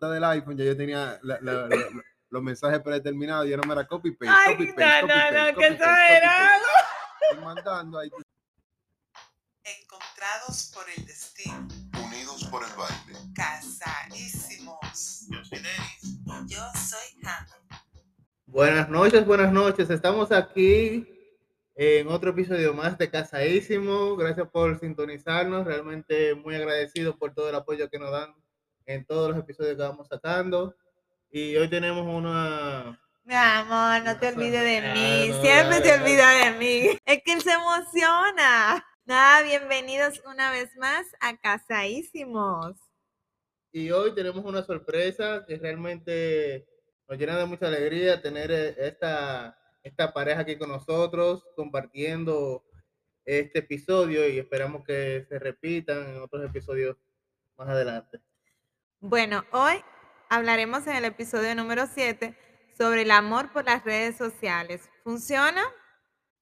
[0.00, 1.88] del iPhone, ya yo tenía la- la- la-
[2.28, 5.14] los mensajes predeterminados, yo no me era copy paste, Ay, copy no, paste, copy no,
[5.14, 6.28] paste, no, copy que paste, copy era.
[6.28, 6.66] paste.
[7.32, 8.10] Y mandando ahí.
[9.64, 11.66] Encontrados por el destino,
[12.04, 13.18] Unidos por el baile.
[13.34, 15.26] casadísimos.
[15.30, 16.20] Yo soy Denis.
[16.46, 17.46] Yo soy Hannah.
[18.46, 19.90] Buenas noches, buenas noches.
[19.90, 21.04] Estamos aquí
[21.74, 24.14] en otro episodio más de Casadísimo.
[24.16, 25.66] Gracias por sintonizarnos.
[25.66, 28.34] Realmente muy agradecido por todo el apoyo que nos dan
[28.86, 30.74] en todos los episodios que vamos sacando.
[31.30, 33.00] Y hoy tenemos una...
[33.24, 35.28] Mi amor, no te olvides de Ah, mí.
[35.28, 35.94] no, Siempre te ya.
[36.00, 36.98] olvida de mí.
[37.04, 38.86] Es que él se emociona.
[39.04, 42.76] Nada, bienvenidos una vez más a Casaísimos.
[43.72, 46.66] Y hoy tenemos una sorpresa que realmente
[47.08, 52.64] nos llena de mucha alegría tener eh, esta, esta pareja aquí con nosotros compartiendo
[53.24, 56.96] este episodio y esperamos que se repitan en otros episodios
[57.56, 58.20] más adelante.
[59.00, 59.74] Bueno, hoy
[60.30, 62.34] hablaremos en el episodio número 7
[62.78, 64.88] sobre el amor por las redes sociales.
[65.04, 65.62] ¿Funciona?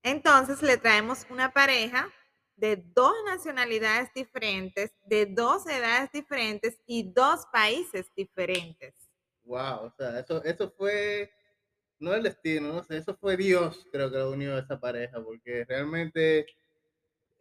[0.05, 2.08] Entonces le traemos una pareja
[2.55, 8.94] de dos nacionalidades diferentes, de dos edades diferentes y dos países diferentes.
[9.42, 11.32] Wow, o sea, eso, eso fue,
[11.98, 15.20] no el destino, no sé, eso fue Dios, creo que lo unió a esa pareja,
[15.22, 16.47] porque realmente,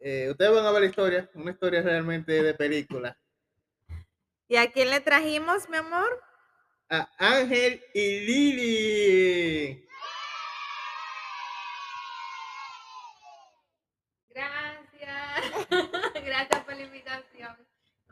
[0.00, 3.16] eh, ustedes van a ver la historia, una historia realmente de película.
[4.54, 6.22] ¿Y a quién le trajimos, mi amor?
[6.88, 9.88] A Ángel y Lili.
[14.28, 15.68] Gracias.
[16.24, 17.56] Gracias por la invitación.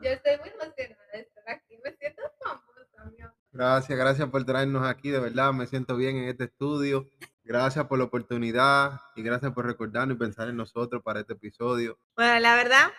[0.01, 1.77] Yo estoy muy emocionada de estar aquí.
[1.81, 3.37] Me siento famosa, mi amor.
[3.53, 7.07] Gracias, gracias por traernos aquí, de verdad, me siento bien en este estudio.
[7.45, 11.97] Gracias por la oportunidad y gracias por recordarnos y pensar en nosotros para este episodio.
[12.17, 12.91] Bueno, la verdad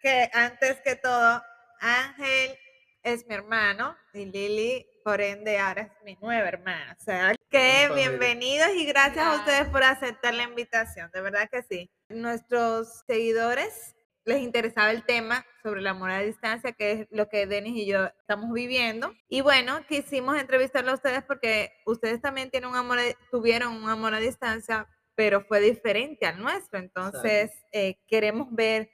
[0.00, 1.42] que antes que todo,
[1.84, 2.56] Ángel
[3.02, 6.96] es mi hermano y Lili, por ende, ahora es mi nueva hermana.
[6.98, 11.10] O sea, que bienvenidos y gracias a ustedes por aceptar la invitación.
[11.12, 11.90] De verdad que sí.
[12.08, 13.94] Nuestros seguidores
[14.24, 17.84] les interesaba el tema sobre el amor a distancia, que es lo que Denis y
[17.84, 19.12] yo estamos viviendo.
[19.28, 22.98] Y bueno, quisimos entrevistarlo a ustedes porque ustedes también tienen un amor,
[23.30, 26.78] tuvieron un amor a distancia, pero fue diferente al nuestro.
[26.78, 28.93] Entonces, eh, queremos ver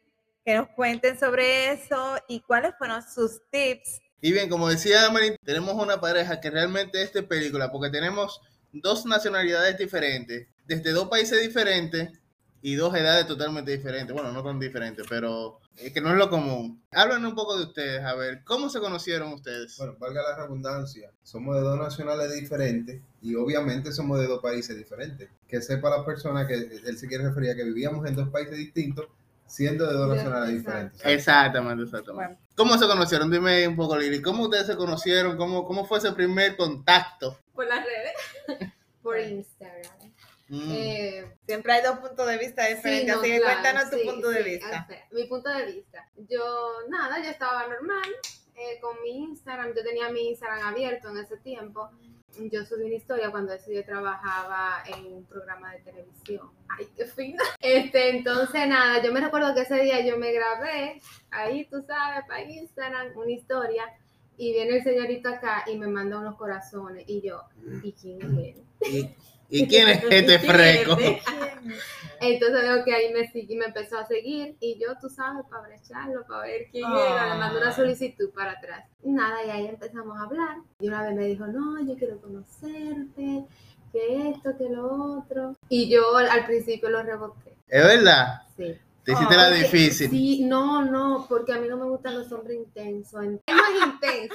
[0.51, 4.01] que nos cuenten sobre eso y cuáles fueron sus tips.
[4.21, 8.41] Y bien, como decía Marín, tenemos una pareja que realmente es de película, porque tenemos
[8.73, 12.11] dos nacionalidades diferentes, desde dos países diferentes
[12.63, 14.13] y dos edades totalmente diferentes.
[14.13, 16.83] Bueno, no tan diferentes, pero es que no es lo común.
[16.91, 19.77] Hablan un poco de ustedes, a ver, ¿cómo se conocieron ustedes?
[19.79, 24.77] Bueno, valga la redundancia, somos de dos nacionales diferentes y obviamente somos de dos países
[24.77, 25.31] diferentes.
[25.47, 28.59] Que sepa la persona que él se quiere referir a que vivíamos en dos países
[28.59, 29.07] distintos,
[29.51, 30.47] siendo de dos exacto.
[30.47, 31.01] diferentes.
[31.05, 32.35] Exactamente, exactamente.
[32.35, 32.55] Bueno.
[32.57, 33.31] ¿Cómo se conocieron?
[33.31, 35.37] Dime un poco, Lili, ¿cómo ustedes se conocieron?
[35.37, 37.39] ¿Cómo, cómo fue ese primer contacto?
[37.53, 38.73] Por las redes.
[39.03, 40.13] Por Instagram.
[40.49, 40.73] Mm.
[40.73, 43.97] Eh, Siempre hay dos puntos de vista sí, diferentes, no, así que claro, cuéntanos tu
[43.99, 44.87] sí, punto de vista.
[44.87, 46.09] sea, mi punto de vista.
[46.29, 48.09] Yo, nada, yo estaba normal
[48.57, 49.75] eh, con mi Instagram.
[49.75, 51.91] Yo tenía mi Instagram abierto en ese tiempo.
[52.49, 56.49] Yo subí una historia cuando eso yo trabajaba en un programa de televisión.
[56.69, 57.43] Ay, qué fina.
[57.61, 61.01] Este, entonces, nada, yo me recuerdo que ese día yo me grabé
[61.31, 63.85] ahí, tú sabes, para Instagram, una historia.
[64.37, 67.05] Y viene el señorito acá y me manda unos corazones.
[67.07, 67.43] Y yo,
[67.83, 69.15] ¿y quién es él?
[69.51, 71.23] ¿Y, quién es este este?
[72.23, 75.63] Entonces veo que ahí me, sigui- me empezó a seguir y yo, tú sabes, para
[75.69, 77.75] brecharlo, para ver quién era, le mandé una Ah.
[77.77, 78.85] solicitud para atrás.
[79.03, 80.59] Y nada, y ahí empezamos a hablar.
[80.81, 83.47] Y una vez me dijo, no, yo quiero conocerte,
[83.93, 85.57] que esto, que lo otro.
[85.71, 88.43] Y yo al- principio lo reboté, ¿Es verdad?
[88.57, 88.77] sí.
[89.03, 90.11] Te hiciste la Porque- difícil.
[90.11, 93.25] Sí, no, no, porque a mí no me gustan los hombres intensos.
[93.25, 93.41] No es
[93.95, 94.35] intenso,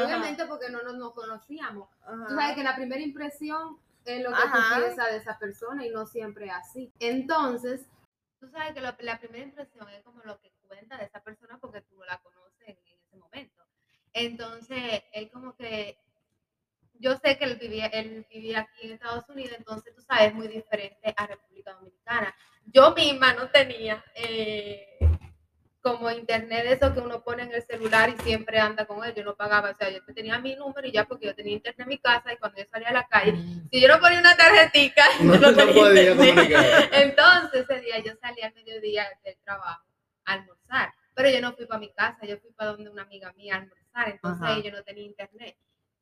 [0.00, 1.88] obviamente porque no nos, nos conocíamos.
[2.06, 2.26] Ajá.
[2.28, 4.76] Tú sabes que la primera impresión es lo que Ajá.
[4.76, 6.92] tú piensas de esa persona y no siempre es así.
[6.98, 7.86] Entonces,
[8.40, 11.58] tú sabes que lo- la primera impresión es como lo que cuenta de esa persona
[11.58, 13.62] porque tú la conoces en, en ese momento.
[14.12, 15.98] Entonces, él como que,
[16.94, 20.34] yo sé que él vivía, él vivía aquí en Estados Unidos, entonces tú sabes, es
[20.34, 22.34] muy diferente a República Dominicana.
[22.66, 24.98] Yo misma no tenía eh,
[25.84, 29.22] como internet eso que uno pone en el celular y siempre anda con él, yo
[29.22, 31.88] no pagaba, o sea, yo tenía mi número y ya porque yo tenía internet en
[31.88, 33.34] mi casa y cuando yo salía a la calle,
[33.70, 36.88] si yo no ponía una tarjetica, No, podía comunicar.
[36.90, 39.84] Entonces ese día yo salí al mediodía del trabajo
[40.24, 43.30] a almorzar, pero yo no fui para mi casa, yo fui para donde una amiga
[43.34, 44.60] mía a almorzar, entonces Ajá.
[44.60, 45.54] yo no tenía internet.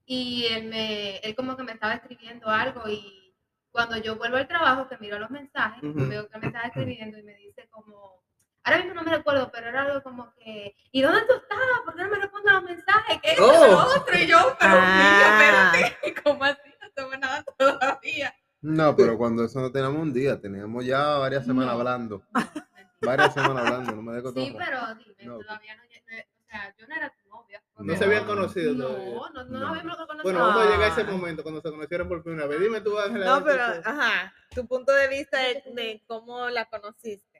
[0.06, 3.34] Y él, me, él como que me estaba escribiendo algo y
[3.72, 6.06] cuando yo vuelvo al trabajo, que miro los mensajes, Ujú.
[6.06, 8.22] veo que me estaba escribiendo y me dice como,
[8.64, 11.66] Ahora mismo no me recuerdo, pero era algo como que, ¿y dónde tú estabas?
[11.84, 13.20] ¿Por qué no me respondes los mensajes?
[13.22, 13.94] ¿Qué es Oh.
[13.96, 14.18] otro?
[14.18, 15.72] Y yo, pero Ah.
[15.72, 16.60] espérate, ¿cómo así?
[16.80, 18.34] No tengo nada todavía.
[18.60, 21.78] No, pero cuando eso no teníamos un día, teníamos ya varias semanas No.
[21.80, 22.22] hablando.
[23.04, 25.38] Varias semanas hablando, no me dejo Sí, pero dime, No.
[25.40, 27.60] todavía no, eh, o sea, yo no era tu novia.
[27.78, 29.06] No se habían conocido No, todavía.
[29.10, 29.58] no, no, No.
[29.58, 30.22] nos habíamos conocido.
[30.22, 31.10] Bueno, vamos a llegar a ese Ah.
[31.10, 32.60] momento cuando se conocieron por primera vez.
[32.60, 33.26] Dime tú, Ángela.
[33.26, 37.31] No, pero, ajá, tu punto de vista de, de cómo la conociste.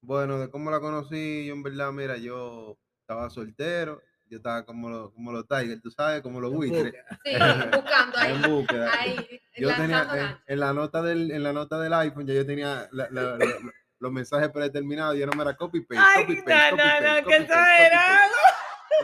[0.00, 4.88] Bueno, de cómo la conocí, yo en verdad, mira, yo estaba soltero, yo estaba como,
[4.88, 6.92] lo- como los Tigers, tú sabes, como los buitres,
[7.24, 7.32] Sí,
[7.72, 8.34] buscando ahí.
[8.34, 8.92] en búsqueda.
[8.92, 12.88] ahí Yo tenía, en, la nota del, en la nota del iPhone, ya yo tenía
[12.92, 16.36] la- la- la- la- los mensajes predeterminados, ya no me era copy paste, Ay, copy
[16.36, 17.46] no, paste, no, copy paste, no, copy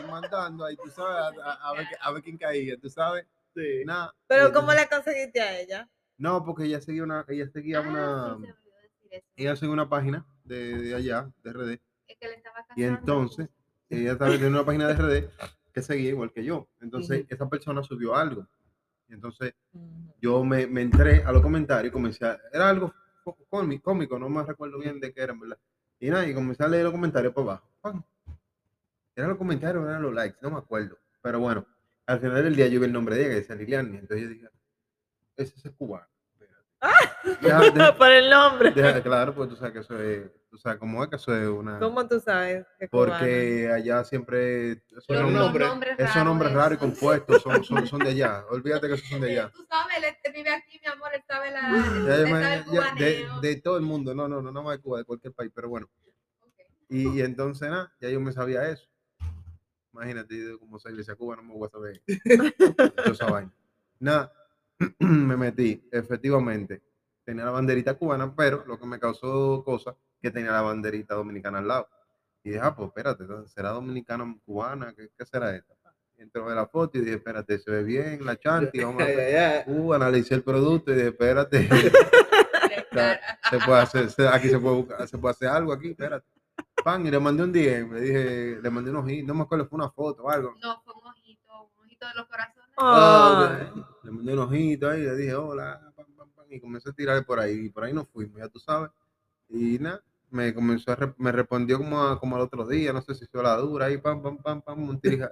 [0.01, 2.89] que mandando ahí, tú sabes, a, a- a ver, qué- a ver quién caía, tú
[2.89, 3.83] sabes, Sí.
[4.27, 5.89] Pero Y ¿cómo la conseguiste a ella?
[6.17, 7.81] No, porque ella seguía una, ella seguía Ah,
[8.35, 8.53] una, sí,
[9.35, 11.71] ella seguía una página de, de allá, de RD,
[12.07, 13.49] Es que le estaba y entonces,
[13.89, 15.29] ella también tenía una página de RD
[15.73, 16.67] que seguía igual que yo.
[16.81, 18.47] Entonces, esa persona subió algo.
[19.09, 19.53] Y entonces,
[20.21, 24.17] yo me, me entré a los comentarios y comencé a, era algo có- cómi- cómico,
[24.17, 25.57] no me recuerdo bien de qué era, verdad.
[25.99, 27.69] Y nada, y comencé a leer los comentarios por abajo.
[27.81, 28.03] ¡pam!
[29.15, 30.97] Eran los comentarios, eran los likes, no me acuerdo.
[31.21, 31.65] Pero bueno,
[32.05, 34.21] al final del día yo vi el nombre de ella, que decía Lilian, y entonces
[34.23, 34.49] yo dije,
[35.37, 36.05] ese es cubano.
[37.23, 37.39] Espérate.
[37.41, 38.71] Deja- deja- Por el nombre.
[38.71, 41.47] deja- claro, pues tú sabes que eso es, tú sabes cómo es que eso es
[41.47, 41.79] una...
[41.79, 42.65] ¿Cómo tú sabes?
[42.79, 42.87] que?
[42.87, 47.63] Porque allá siempre Los, los nombres, nombre- nombres esos raros nombres raros y compuestos son,
[47.63, 48.43] son, son de allá.
[48.49, 49.51] Olvídate que esos son de allá.
[49.53, 51.61] Tú sabes, él este vive aquí, mi amor, él sabe la.
[51.61, 54.63] Ya, él ya, sabe el ya, ya, de, todo el mundo, no, no, no, no
[54.63, 55.89] más de Cuba, de cualquier país, pero bueno.
[56.87, 58.87] Y, y entonces, nada, ya yo me sabía eso.
[59.91, 62.01] Imagínate, como soy iglesia Cuba, no me voy a saber
[63.05, 63.51] esa vaina.
[63.99, 64.31] Nada,
[64.99, 66.81] me metí, efectivamente.
[67.23, 71.59] Tenía la banderita cubana, pero lo que me causó cosa que tenía la banderita dominicana
[71.59, 71.89] al lado.
[72.43, 74.93] Y dije, ah, pues espérate, ¿será dominicana cubana?
[74.95, 75.59] ¿Qué, qué será
[76.17, 79.05] entré a ver la foto y dije, espérate, se ve bien la chanti, vamos a
[79.05, 79.63] ay.
[79.67, 81.67] Uh, analicé el producto y dije, espérate.
[83.49, 86.25] Se puede hacer, se- aquí se puede, buscar- se puede hacer algo aquí, espérate.
[86.83, 89.67] Pan, y le mandé un DM, le dije, le mandé un ojito, no me acuerdo,
[89.67, 90.53] fue una foto o algo.
[90.61, 92.64] No, fue un ojito, un ojito de los corazones.
[92.77, 93.71] Ah.
[94.03, 97.25] Le mandé un ojito ahí, le dije, hola, pam, pam, pam, y comencé a tirar
[97.25, 98.91] por ahí, y por ahí nos fuimos, ya tú sabes.
[99.49, 103.01] Y nada, me comenzó a, re- me respondió como, a- como al otro día, no
[103.01, 105.31] sé si fue la dura, ahí, pam, pam, pam, pam, un tirija,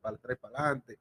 [0.00, 0.98] para atrás para adelante.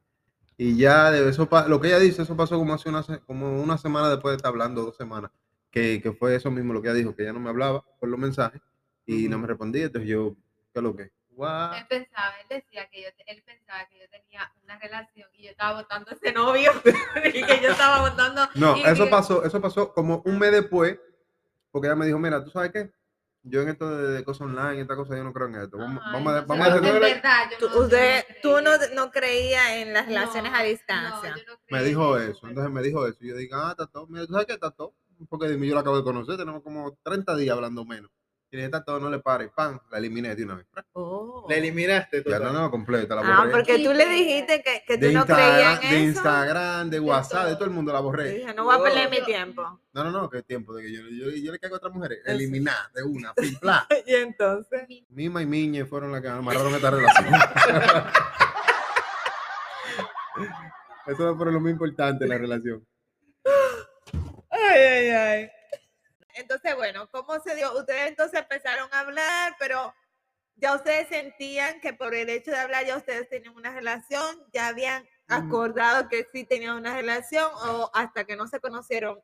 [0.58, 3.78] Y ya, de eso, lo que ella dice, eso pasó como hace una, como una
[3.78, 5.32] semana después de estar hablando, dos semanas,
[5.72, 8.10] que, que fue eso mismo lo que ella dijo, que ella no me hablaba por
[8.10, 8.62] los mensajes
[9.06, 10.36] y no me respondía, entonces yo,
[10.74, 11.12] ¿qué es lo que?
[11.40, 11.74] Guau.
[11.74, 15.52] Él pensaba, él decía que yo, él pensaba que yo tenía una relación y yo
[15.52, 16.72] estaba votando a ese novio
[17.34, 18.42] y que yo estaba votando.
[18.56, 21.00] No, eso que- pasó, eso pasó como un mes después,
[21.72, 22.92] porque ella me dijo, mira, ¿tú sabes qué?
[23.44, 25.78] Yo en esto de, de cosas online, esta cosa, yo no creo en esto.
[25.78, 28.26] Vamos, Ay, vamos, a, no vamos a hacer- verdad, yo Tú, no- yo no usted,
[28.42, 28.96] tú no, creía.
[28.96, 31.36] no creías en las relaciones No, a distancia.
[31.38, 33.18] yo no Me dijo eso, entonces me dijo eso.
[33.22, 34.94] Y yo dije, ah, Tato, mira, ¿tú sabes qué, Tato?
[35.30, 38.12] Porque yo la acabo de conocer, tenemos como 30 días hablando menos.
[38.52, 40.66] Dije, Tato, no le pares, pan, la eliminé de una vez.
[40.94, 41.46] Oh.
[41.48, 42.44] La eliminaste Ya total.
[42.46, 43.52] no, no, completa, la Ah, borré.
[43.52, 46.06] porque tú le dijiste que, que tú de, no creías en de eso.
[46.06, 47.58] Instagram, de WhatsApp, de todo.
[47.58, 48.32] todo el mundo la borré.
[48.40, 49.62] dije, no voy a perder mi tiempo.
[49.94, 52.22] No, no, no, qué tiempo, de que yo, yo, yo le caigo a otras mujeres.
[52.26, 52.32] Eso.
[52.32, 53.86] Eliminar de una, pim, pla.
[54.08, 54.82] Y entonces.
[55.10, 57.28] Mima y Miñe fueron las que amarraron esta relación.
[61.08, 62.86] Eso fue lo más importante en la relación.
[64.50, 65.50] Ay, ay, ay.
[66.40, 67.78] Entonces, bueno, ¿cómo se dio?
[67.78, 69.94] Ustedes entonces empezaron a hablar, pero
[70.56, 74.68] ya ustedes sentían que por el hecho de hablar ya ustedes tenían una relación, ya
[74.68, 79.22] habían acordado que sí tenían una relación o hasta que no se conocieron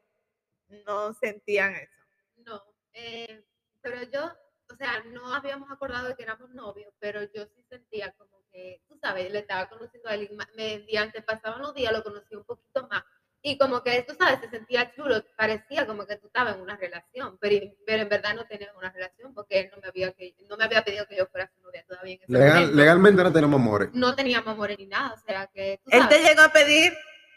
[0.85, 1.91] no sentían eso.
[2.37, 3.45] No, eh,
[3.81, 4.25] pero yo,
[4.71, 8.81] o sea, no habíamos acordado de que éramos novios, pero yo sí sentía como que,
[8.87, 12.35] tú sabes, le estaba conociendo a él, y ma- mediante pasaban los días lo conocí
[12.35, 13.03] un poquito más.
[13.47, 16.75] Y como que, tú sabes, se sentía chulo, parecía como que tú estabas en una
[16.77, 20.35] relación, pero, pero en verdad no tenías una relación porque él no me había, que,
[20.49, 22.75] no me había pedido que yo fuera su novia todavía en ese Legal- momento.
[22.75, 23.89] legalmente no tenemos amores.
[23.93, 26.91] No teníamos amores ni nada, o sea que, tú ¿Él te llegó a pedir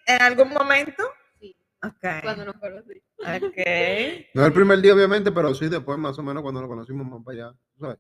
[0.07, 1.03] en algún momento?
[1.39, 2.23] sí, Ok.
[2.23, 3.03] cuando nos conocí.
[3.19, 3.59] Ok.
[4.35, 7.23] No el primer día, obviamente, pero sí después, más o menos, cuando nos conocimos más
[7.23, 7.59] para allá.
[7.79, 7.99] sabes.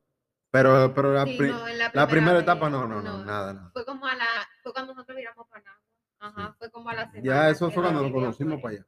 [0.50, 3.70] Pero, pero la, Sí, pri- no, en la primera etapa, no, no, no, nada, nada.
[3.74, 4.24] Fue como a la,
[4.62, 5.78] fue cuando nosotros viramos para Nagua.
[6.20, 7.22] Ajá, fue como a la semana.
[7.22, 8.86] Ya eso fue cuando nos conocimos para allá.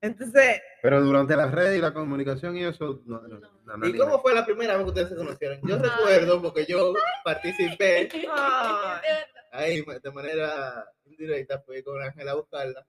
[0.00, 3.96] Entonces, Pero durante las redes y la comunicación y eso, no, no, no, no, ¿Y
[3.98, 5.60] cómo fue la primera vez que ustedes se conocieron?
[5.64, 5.82] Yo Ay.
[5.82, 6.92] recuerdo porque yo
[7.24, 9.00] participé Ay.
[9.50, 12.86] ahí de manera indirecta, fui con Ángela a buscarla.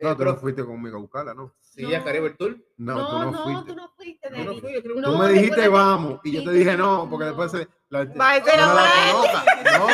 [0.00, 1.54] No, tú pero- no fuiste conmigo a buscarla, ¿no?
[1.60, 2.56] Sí, a Caribe Tour.
[2.78, 3.70] No, No, tú no, no, fuiste.
[3.72, 4.60] tú no fuiste, Yo no Denis.
[4.62, 7.24] fui, yo creo que No, Tú me dijiste vamos y yo te dije no, porque
[7.26, 7.30] no.
[7.30, 7.68] después se,
[8.00, 9.44] la, Va, no la.
[9.78, 9.88] No,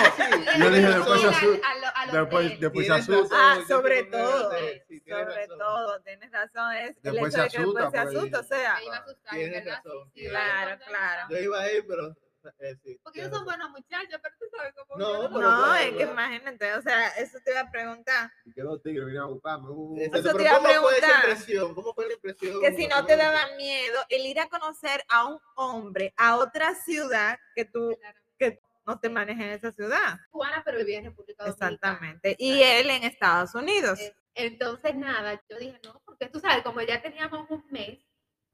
[0.64, 1.68] yo dije después se a ir asusta.
[1.70, 3.36] al- al- al Después, después asusta.
[3.38, 5.58] Ah, sobre todo, sobre razón.
[5.58, 8.40] todo, tienes razón, es el Después hecho se de que después asusta, se porque- asusta,
[8.40, 11.26] o sea, Me iba a asustar, Tienes razón, Claro, claro.
[11.30, 12.16] Yo iba a ir, pero.
[12.60, 14.96] Eh, sí, Porque ellos son buenos muchachos, pero tú sabes cómo.
[14.98, 18.62] No, no, claro, es que imagínate, o sea, eso te iba a preguntar, Y que
[18.90, 19.68] vinieron a buscarme.
[19.70, 21.18] uh, Exacto, Eso te iba a ¿Cómo fue esa preguntar.
[21.30, 21.74] impresión?
[21.74, 22.60] ¿Cómo fue la impresión?
[22.60, 26.74] que si no te daba miedo el ir a conocer a un hombre a otra
[26.74, 27.96] ciudad que tú
[28.38, 28.58] Claro.
[28.86, 30.18] no te manejes en esa ciudad.
[30.30, 31.72] Cubana, pero vivía en República Dominicana.
[31.74, 32.36] Exactamente.
[32.38, 33.98] Y él en Estados Unidos.
[34.00, 37.98] Eh, Entonces, nada, yo dije, no, porque tú sabes, como ya teníamos un mes,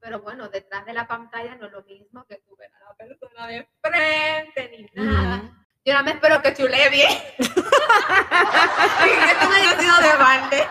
[0.01, 2.95] pero bueno, detrás de la pantalla no es lo mismo que tú ver a la
[2.95, 5.37] persona de frente ni nada.
[5.39, 5.55] Ujú.
[5.85, 7.11] Yo nada más espero que chule bien.
[7.39, 10.67] y que esto no haya sido de balde.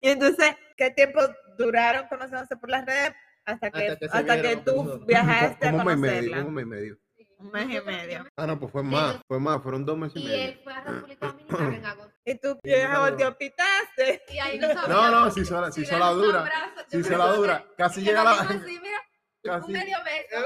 [0.00, 1.20] Y entonces, ¿qué tiempo
[1.58, 3.12] duraron conociéndose por las redes?
[3.44, 6.36] Hasta que, Hasta que hasta que tú viajaste a como un mes y medio, conocerla.
[6.36, 6.98] como un mes y medio.
[7.38, 8.26] Un mes y medio.
[8.36, 10.44] Ah, no, pues fue más, fue más, fueron dos meses y Y medio.
[10.44, 12.11] él fue a República Dominicana en agosto.
[12.24, 13.00] Y tú vieja no.
[13.00, 14.22] volteó pitaste.
[14.28, 16.50] Y ahí nos No, no, si sola, si sola dura,
[16.88, 18.32] si sola dura, casi llega la...
[18.42, 18.98] dimos así, mira,
[19.44, 20.44] Casi, un medio beso.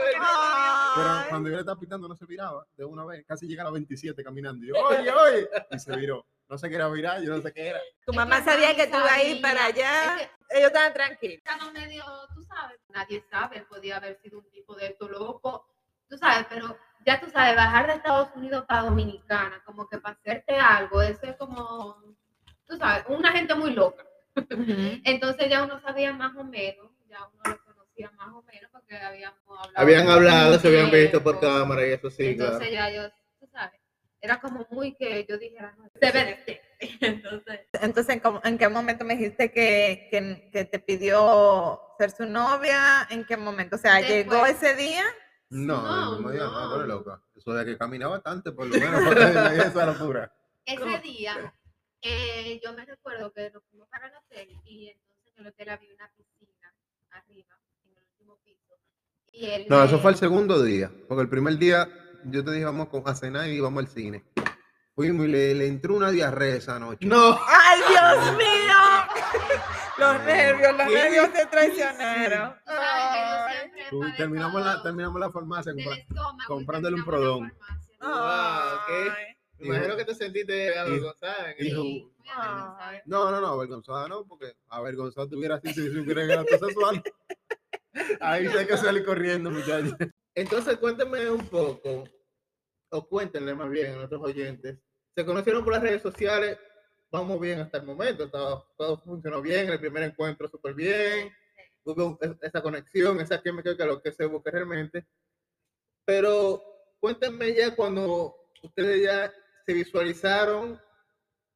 [0.94, 3.66] Pero cuando yo le estaba pitando no se viraba de una vez, casi llega a
[3.66, 4.64] la 27 caminando.
[4.64, 6.26] Y yo, oye, oye, y se viró.
[6.48, 7.80] No sé qué era virar, yo no sé qué era.
[8.06, 10.16] Tu Es mamá que sabía que tú ibas a ir para allá.
[10.20, 11.38] Es que Ellos estaban tranquilos.
[11.44, 12.04] estaba medio,
[12.34, 15.66] tú sabes, nadie sabe, podía haber sido un tipo de esto loco,
[16.08, 20.16] tú sabes, pero ya tú sabes, bajar de Estados Unidos para Dominicana, como que para
[20.16, 21.96] hacerte algo, eso es como,
[22.66, 24.04] tú sabes, una gente muy loca.
[25.04, 28.96] Entonces ya uno sabía más o menos, ya uno lo conocía más o menos porque
[28.96, 29.72] habíamos hablado.
[29.76, 32.72] Habían hablado, se habían visto por cámara y eso sí, Entonces claro.
[32.74, 33.80] ya yo, tú sabes,
[34.20, 35.88] era como muy que yo dijera, no.
[37.00, 43.06] Entonces, Entonces, ¿en, qué momento me dijiste que, que, que te pidió ser su novia?
[43.10, 43.76] ¿En qué momento?
[43.76, 45.04] O sea, ¿llegó ese día?
[45.50, 46.94] No, No, el mismo día, no, eres no.
[46.94, 47.22] loca.
[47.36, 49.00] Eso de que caminaba bastante, por lo menos,
[49.54, 50.32] esa locura.
[50.64, 50.98] ese ¿Cómo?
[50.98, 51.54] día,
[52.02, 55.68] eh, yo me recuerdo que nos fuimos para el hotel y entonces en el hotel
[55.70, 56.74] había una piscina
[57.10, 58.74] arriba, en el último piso.
[59.32, 61.88] Y él No, eso me- fue el segundo día, porque el primer día
[62.24, 64.24] yo te dije vamos con- a cenar y vamos al cine.
[64.96, 67.06] Fuimos y le, le entró una diarrea esa noche.
[67.06, 68.74] No, ¡Ay, Dios mío!
[69.98, 70.94] Los nervios, los ¿Qué?
[70.94, 72.54] nervios te traicionaron.
[72.66, 73.70] Ay.
[73.90, 75.72] Tú- terminamos, la, terminamos la farmacia.
[75.72, 77.52] compra- comprándole un prodón.
[78.00, 79.12] Ah, ok.
[79.60, 81.54] Imagino que te sentiste avergonzada.
[83.06, 87.02] No, no, no, avergonzada no, porque avergonzada tuviera así si supiera que era sexual.
[88.20, 89.94] Ahí hay que salir corriendo, muchachos.
[90.34, 92.04] Entonces, cuéntame un poco,
[92.90, 94.76] o cuéntenle más bien a nuestros oyentes.
[95.14, 96.58] Se conocieron por las redes sociales,
[97.10, 101.32] vamos bien hasta el momento, todo, todo funcionó bien, el primer encuentro súper bien,
[101.84, 105.06] hubo es- esa conexión, esa química que es lo que se busca realmente.
[106.04, 106.62] Pero
[107.00, 109.32] cuéntenme ya cuando ustedes ya
[109.64, 110.80] se visualizaron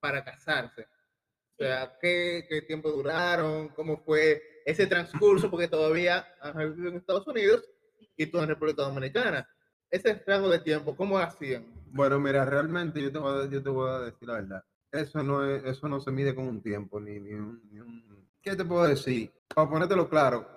[0.00, 0.82] para casarse.
[0.82, 3.68] O sea, ¿qué, qué tiempo duraron?
[3.68, 5.50] ¿Cómo fue ese transcurso?
[5.50, 7.68] Porque todavía han vivido en Estados Unidos
[8.16, 9.48] y tú en República Dominicana.
[9.90, 11.66] Ese rango de tiempo, ¿cómo hacían?
[11.92, 14.64] Bueno, mira, realmente yo te voy a, yo te voy a decir la verdad.
[14.92, 18.28] Eso no, es, eso no se mide con un tiempo, ni, ni un, ni un-
[18.42, 19.30] ¿Qué te puedo decir?
[19.54, 20.48] Para ponértelo claro,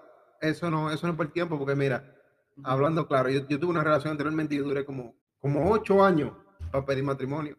[0.41, 2.15] eso no, eso no es por tiempo, porque mira,
[2.63, 6.31] hablando claro, yo, yo tuve una relación anteriormente y yo duré como, como ocho años
[6.71, 7.57] para pedir matrimonio.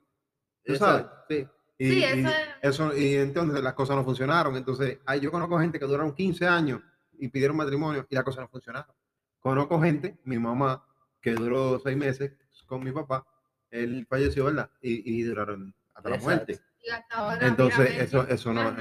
[0.64, 1.06] ¿Tú sabes?
[1.28, 1.46] Sí.
[1.78, 4.56] Y, Sí, y eso es- eso, y entonces las cosas no funcionaron.
[4.56, 6.80] Entonces, ay, yo conozco gente que duraron 15 años
[7.18, 8.94] y pidieron matrimonio y las cosas no funcionaron.
[9.40, 10.84] Conozco gente, mi mamá,
[11.20, 12.32] que duró seis meses
[12.66, 13.26] con mi papá,
[13.70, 14.70] él falleció, ¿verdad?
[14.80, 16.58] Y, y duraron hasta la muerte.
[16.82, 18.76] Y hasta ahora, Entonces, eso, eso, no,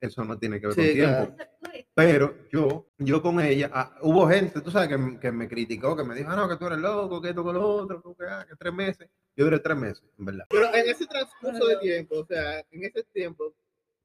[0.00, 1.36] eso no tiene que ver Sí, con tiempo.
[1.36, 1.52] claro.
[1.94, 6.02] Pero yo, yo con ella, ah, hubo gente, tú sabes, que, que me criticó, que
[6.04, 8.44] me dijo, ah, no, que tú eres loco, que esto, que lo otro, que, ah,
[8.48, 9.08] que tres meses.
[9.36, 10.46] Yo duré tres meses, en verdad.
[10.50, 13.54] Pero en ese transcurso de tiempo, o sea, en ese tiempo,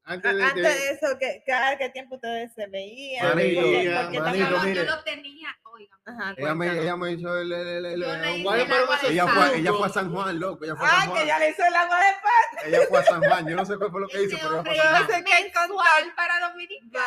[0.04, 0.42] antes de...
[0.42, 3.24] Antes de- de eso, ¿qué, cada qué tiempo ustedes se veían?
[3.24, 5.98] Se ¿Por qué- veían, por qué manito, yo, lo, yo tenía, oigan.
[6.04, 8.62] Ajá, Ella me, ella me hizo el, el- el- el- Yo agua de
[9.08, 11.26] ella, fue, ella fue a San Juan, loco, ella fue a Ah, San que Juan.
[11.26, 12.64] ya le hizo el agua de paz.
[12.66, 14.62] Ella fue a San Juan, yo no sé cuál fue lo que hizo, pero ella
[14.62, 15.10] fue a San no Juan.
[15.18, 17.04] sé qué mensual para Dominicana.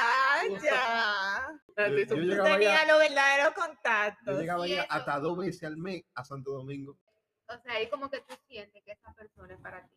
[0.50, 1.60] Vaya.
[1.78, 4.40] Yo, yo llegaba allá, los verdaderos yo contactos.
[4.40, 4.94] llegaba y allá eso.
[4.94, 6.98] hasta dos veces al mes a Santo Domingo.
[7.48, 9.96] O sea, ahí como que tú sientes que esa persona es para ti.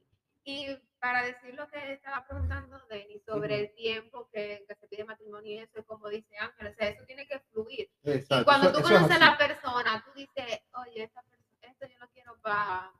[0.49, 5.05] Y para decir lo que estaba preguntando Denis sobre el tiempo que, que se pide
[5.05, 7.91] matrimonio y eso, como dice Ángel, o sea, eso tiene que fluir.
[8.03, 11.99] Y cuando eso- tú conoces a la persona, tú dices, oye, esta persona, esto yo
[11.99, 12.91] lo quiero para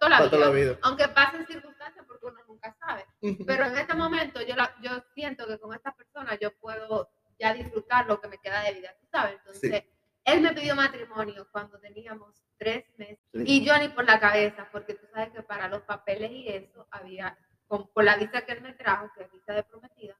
[0.00, 0.30] toda la Para vida.
[0.30, 0.78] toda la vida.
[0.82, 3.04] Aunque pasen circunstancias, porque uno nunca sabe.
[3.46, 7.52] Pero en este momento yo, la- yo siento que con esta persona yo puedo ya
[7.52, 9.34] disfrutar lo que me queda de vida, ¿tú sabes?
[9.40, 9.84] Entonces,
[10.26, 13.42] él me pidió matrimonio cuando teníamos tres meses Sí.
[13.46, 16.86] y yo ni por la cabeza, porque tú sabes que para los papeles y eso
[16.90, 20.16] había, con, por la visa que él me trajo, que es visa de prometida,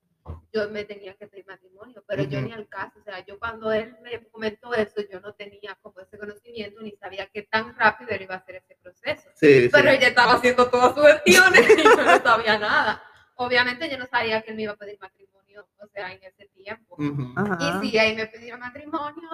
[0.53, 2.49] yo me tenía que pedir matrimonio, pero yo Ujú.
[2.49, 6.01] ni al caso, o sea, yo cuando él me comentó eso, yo no tenía como
[6.01, 9.29] ese conocimiento ni sabía qué tan rápido él iba a hacer ese proceso.
[9.35, 9.69] Sí, sí.
[9.73, 13.03] Pero ella estaba haciendo todas sus gestiones y yo no sabía nada.
[13.37, 16.47] Obviamente yo no sabía que él me iba a pedir matrimonio, o sea, en ese
[16.49, 16.97] tiempo.
[16.99, 17.33] Ujú.
[17.37, 17.81] Ajá.
[17.83, 19.29] Y sí, ahí me pidieron matrimonio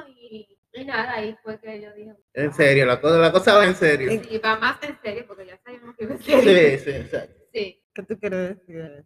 [0.83, 3.75] y, nada, ahí fue que yo dije, En serio, la cosa, la cosa va en
[3.75, 4.11] serio.
[4.11, 6.79] sí, va más en serio, porque ya sabíamos que iba en serio.
[6.79, 7.41] Sí, sí, exacto.
[7.53, 7.83] Sí.
[7.95, 9.05] ¿Qué tú quieres decir?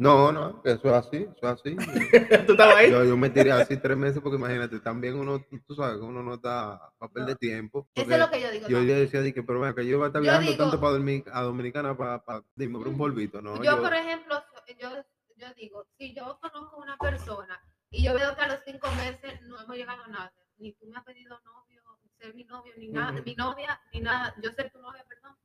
[0.00, 1.74] No, no, que eso es así, eso es así.
[2.46, 2.88] ¿Tú estabas ahí?
[2.88, 6.22] Yo, yo me tiré así tres meses porque imagínate, también uno, tú sabes que uno
[6.22, 7.88] no está para perder tiempo.
[7.96, 8.68] Eso es lo que yo digo.
[8.68, 10.62] Yo le decía, di que, pero venga, que yo voy a estar Yo viajando digo-
[10.64, 13.60] tanto para dormir a Dominicana para, para dime, por un polvito, ¿no?
[13.64, 14.40] yo, por ejemplo,
[14.80, 14.90] yo,
[15.36, 18.86] yo digo, si yo conozco a una persona y yo veo que a los cinco
[18.92, 21.82] meses no hemos llegado a nada, ni tú me has pedido novio,
[22.18, 25.36] ser mi novio, ni nada, mi novia, ni nada, yo ser tu novia, perdón.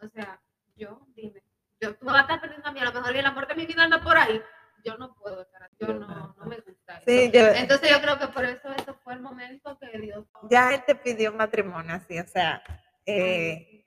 [0.00, 0.40] O sea,
[0.76, 1.42] yo, dime,
[1.80, 3.54] yo, tú vas a estar perdiendo a mí, a lo mejor y el amor de
[3.54, 4.42] mi vida anda por ahí.
[4.84, 7.04] Yo no puedo estar yo no, no me gusta eso.
[7.06, 10.26] Sí, yo, Entonces yo creo que por eso eso fue el momento que Dios...
[10.50, 12.62] ya él te pidió matrimonio, así, o sea,
[13.06, 13.86] eh,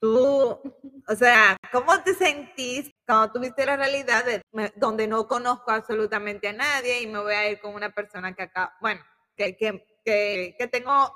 [0.00, 0.60] tú,
[1.08, 4.42] o sea, ¿cómo te sentís cuando tuviste la realidad de
[4.76, 8.42] donde no conozco absolutamente a nadie y me voy a ir con una persona que
[8.42, 9.02] acá, bueno,
[9.36, 11.14] que, que, que, que tengo,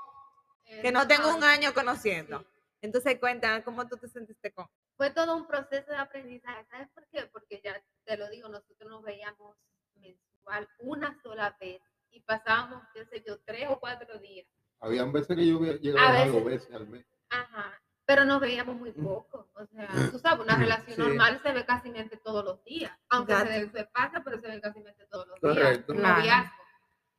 [0.83, 2.45] que no tengo un año conociendo?
[2.83, 4.67] Entonces cuéntame, ¿cómo tú te sentiste con?
[4.97, 6.62] fue todo un proceso de aprendizaje.
[6.71, 7.25] ¿Sabes por qué?
[7.33, 9.57] Porque ya te lo digo, nosotros nos veíamos
[9.95, 14.47] mensual una sola vez y pasábamos, qué sé yo, tres o cuatro días.
[14.79, 16.69] Habían veces que yo llegaba a dos veces.
[16.69, 17.07] veces al mes.
[17.31, 17.81] Ajá.
[18.05, 19.49] Pero nos veíamos muy poco.
[19.55, 21.00] O sea, tú sabes, una relación Sí.
[21.03, 22.93] normal se ve casi todos los días.
[23.09, 25.93] Aunque se, se pasa, pero se ve casi todos los Correcto.
[25.95, 26.05] días.
[26.23, 26.50] Claro.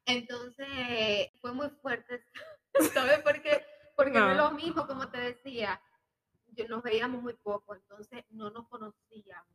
[0.06, 2.24] Entonces, fue muy fuerte.
[2.94, 3.66] ¿Sabes por qué?
[3.96, 4.32] Porque no.
[4.32, 4.50] es No.
[4.50, 5.80] lo mismo, como te decía.
[6.54, 9.48] Yo, nos veíamos muy poco, entonces no nos conocíamos.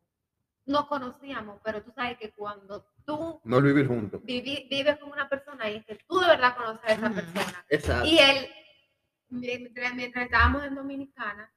[0.64, 4.22] Nos conocíamos, pero tú sabes que cuando tú No vivir juntos.
[4.22, 7.64] vivi- vives con una persona y es que tú de verdad conoces a esa persona.
[7.68, 8.06] Exacto.
[8.06, 8.48] Y él,
[9.28, 11.52] mientras, mientras estábamos en Dominicana,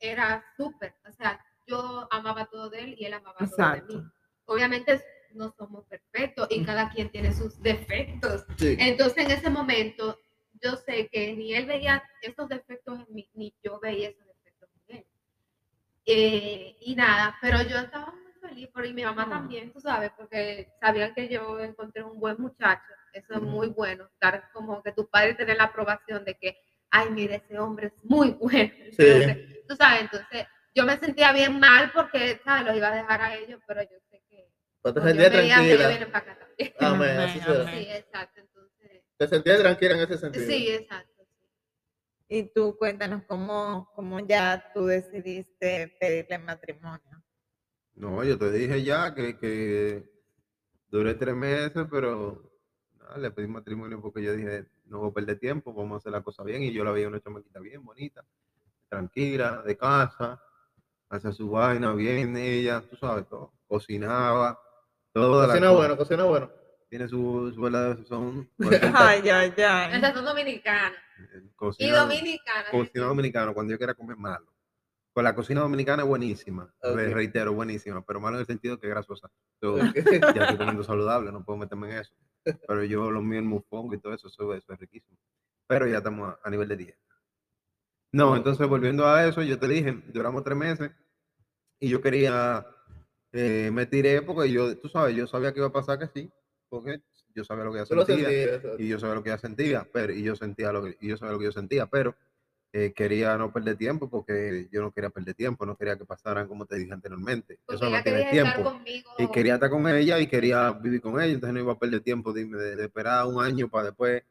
[0.00, 0.96] era súper.
[1.08, 3.94] O sea, yo amaba todo de él y él amaba todo de Exacto.
[3.94, 4.04] mí.
[4.46, 8.44] Obviamente no somos perfectos y cada quien tiene sus defectos.
[8.58, 8.76] Sí.
[8.78, 10.18] Entonces, en ese momento,
[10.62, 14.68] yo sé que ni él veía esos defectos en mí, ni yo veía esos defectos
[14.88, 15.06] en él.
[16.06, 19.30] Eh, y nada, pero yo estaba muy feliz, por, y mi mamá Mm.
[19.30, 22.82] también, tú sabes, porque sabían que yo encontré un buen muchacho.
[23.12, 26.56] Eso es muy bueno, estar como que tu padre tener la aprobación de que,
[26.90, 28.72] ay, mire, ese hombre es muy bueno.
[28.78, 32.66] Entonces, Tú sabes, entonces yo me sentía bien mal porque, ¿sabes?
[32.66, 33.98] Los iba a dejar a ellos, pero yo
[34.82, 35.88] Pues te sentías tranquila.
[35.88, 36.74] vienen para acá también.
[36.78, 37.60] Amén, así Amén, será.
[37.68, 37.84] amén.
[37.84, 40.46] Sí, exacto, entonces, Te sentías tranquila en ese sentido.
[40.46, 41.24] sí, exacto.
[41.26, 41.46] sí.
[42.28, 47.22] Y tú cuéntanos cómo, cómo ya tú decidiste pedirle matrimonio.
[47.94, 50.08] No, yo te dije ya que, que
[50.88, 52.50] duré tres meses, pero
[53.18, 56.22] le pedí matrimonio porque yo dije, no voy a perder tiempo, vamos a hacer la
[56.22, 56.62] cosa bien.
[56.62, 58.24] Y yo la veía una chamaquita bien bonita,
[58.88, 60.40] tranquila, de casa,
[61.08, 64.58] hacía su vaina bien, ella, tú sabes, todo, cocinaba,
[65.26, 66.50] toda Cocina bueno, cocina bueno.
[66.88, 68.50] Tiene su, su verdadero sazón.
[68.94, 69.96] Ay, ay, ay.
[69.96, 70.92] Esas son dominicanas.
[71.18, 72.70] Y Cocina, dominicanas.
[72.70, 74.46] cocina dominicana, cuando yo quiera comer malo.
[75.12, 78.90] Pues la cocina dominicana es buenísima, reitero, buenísima, pero malo en el sentido que es
[78.90, 79.30] grasosa.
[79.60, 82.14] So, ya estoy comiendo saludable, no puedo meterme en eso.
[82.44, 85.18] Pero yo lo mío, el mufongo y todo eso, eso, eso es riquísimo.
[85.66, 86.98] Pero ya estamos a, a nivel de dieta.
[88.12, 90.90] No, entonces volviendo a eso, yo te dije, duramos tres meses
[91.78, 92.64] y yo quería,
[93.32, 96.30] eh, me tiré porque yo, tú sabes, yo sabía que iba a pasar que sí,
[96.68, 97.00] porque
[97.34, 98.28] yo sabía lo que ella sentía
[98.78, 101.16] y yo sabía lo que ella sentía, pero y yo sentía lo que y yo
[101.16, 102.14] sabía lo que yo sentía, pero
[102.72, 106.46] eh, quería no perder tiempo porque yo no quería perder tiempo, no quería que pasaran
[106.46, 107.58] como te dije anteriormente.
[107.66, 108.62] Porque ella tiene quería tiempo.
[108.70, 109.10] conmigo.
[109.18, 112.00] Y quería estar con ella y quería vivir con ella, entonces no iba a perder
[112.00, 114.22] tiempo, dime, de, de esperar un año para después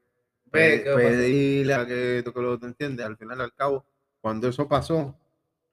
[0.51, 3.05] pe- pedirle a que que lo entiendes.
[3.05, 3.85] Al final, al cabo,
[4.21, 5.15] cuando eso pasó,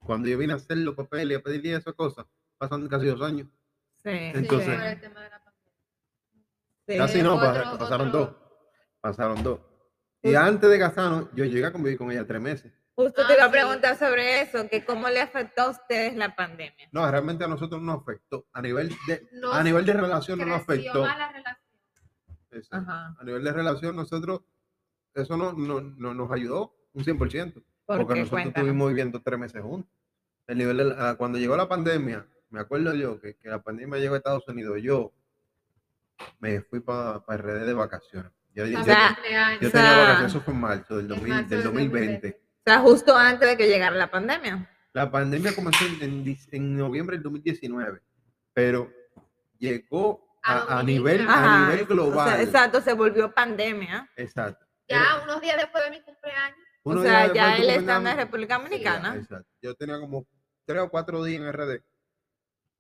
[0.04, 2.26] cuando yo vine a hacer los papeles y a pedirle esas cosas,
[2.59, 3.49] pasan casi dos años.
[4.05, 5.73] Sí, Sí, entonces- por el tema de la pandemia.
[6.88, 6.97] sí.
[6.99, 8.37] Casi no, otro- pasaron otro- dos.
[9.01, 9.61] Pasaron dos.
[10.23, 12.73] Y antes de casarnos, yo llegué a convivir con ella tres meses.
[12.97, 13.53] Justo Ah, te iba a sí.
[13.53, 16.88] preguntar sobre eso, que cómo le afectó a ustedes la pandemia.
[16.92, 18.47] No, realmente a nosotros no nos afectó.
[18.53, 21.03] A nivel de, a nivel de relación no nos afectó.
[21.03, 21.79] más la relación.
[22.53, 22.90] Exacto.
[22.90, 23.14] Ajá.
[23.21, 24.40] A nivel de relación, nosotros,
[25.14, 27.62] eso no, no- no nos ayudó un 100%.
[27.85, 28.21] ¿Por porque qué?
[28.21, 28.57] nosotros Cuéntanos.
[28.66, 29.92] estuvimos viviendo tres meses juntos.
[30.47, 33.62] El nivel de la- ah, cuando llegó la pandemia, me acuerdo yo que, que la
[33.62, 35.12] pandemia llegó a Estados Unidos, yo
[36.40, 38.32] me fui para RD de vacaciones.
[38.54, 39.61] Yo, yo- Para sea, mi cumpleaños.
[39.61, 42.28] yo o tenía vacaciones, eso fue en marzo del, en 2000 marzo del del 2020.
[42.40, 44.70] O sea, justo antes de que llegara la pandemia.
[44.92, 48.00] La pandemia comenzó en, en en noviembre del 2019,
[48.54, 48.90] pero
[49.59, 52.40] llegó A a, nivel, Ajá, a nivel o sea, global.
[52.40, 54.09] exacto, se volvió pandemia.
[54.16, 54.64] Exacto.
[54.88, 56.59] Ya unos días después de mi cumpleaños.
[56.85, 59.16] O sea, ya él estando en comenzabas- República Dominicana.
[59.16, 59.48] Exacto.
[59.61, 60.26] Yo tenía como
[60.64, 61.82] tres o cuatro días en RD.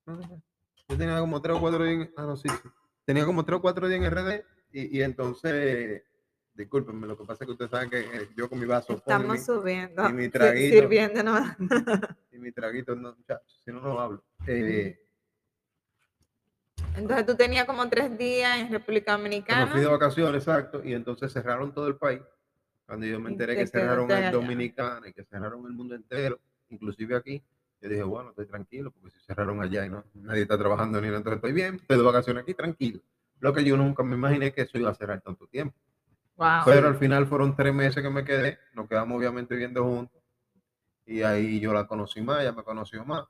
[0.06, 2.12] Yo tenía como tres o cuatro días en...
[2.16, 2.68] Ah, no, sí, sí.
[3.04, 4.42] Tenía como tres o cuatro días en RD
[4.72, 6.02] y, y entonces...
[6.54, 9.44] Discúlpenme, lo que pasa es que ustedes saben que eh, yo con mi vaso Estamos
[9.44, 10.08] subiendo.
[10.08, 10.74] y mi traguito.
[10.74, 11.40] Sirviéndonos.
[12.32, 14.24] y mi traguito, no, muchachos, si no, no hablo.
[14.46, 14.98] Eh,
[16.96, 19.66] Entonces tú tenías como tres días en República que me Dominicana.
[19.66, 22.22] fui de vacaciones, exacto, y entonces cerraron todo el país.
[22.86, 24.32] Cuando yo me enteré te que cerraron el.
[24.32, 26.40] Dominicana y que cerraron el mundo entero,
[26.70, 27.42] inclusive aquí,
[27.86, 31.06] yo dije, bueno, estoy tranquilo, porque si cerraron allá y no, nadie está trabajando ni
[31.06, 33.00] nada, entonces estoy bien, estoy de vacaciones aquí, tranquilo.
[33.40, 35.76] Lo que yo nunca me imaginé que eso iba a cerrar tanto tiempo.
[36.36, 36.62] Wow.
[36.64, 40.20] Pero al final fueron tres meses que me quedé, nos quedamos obviamente viviendo juntos,
[41.06, 43.24] y ahí yo la conocí más, ella me conoció más,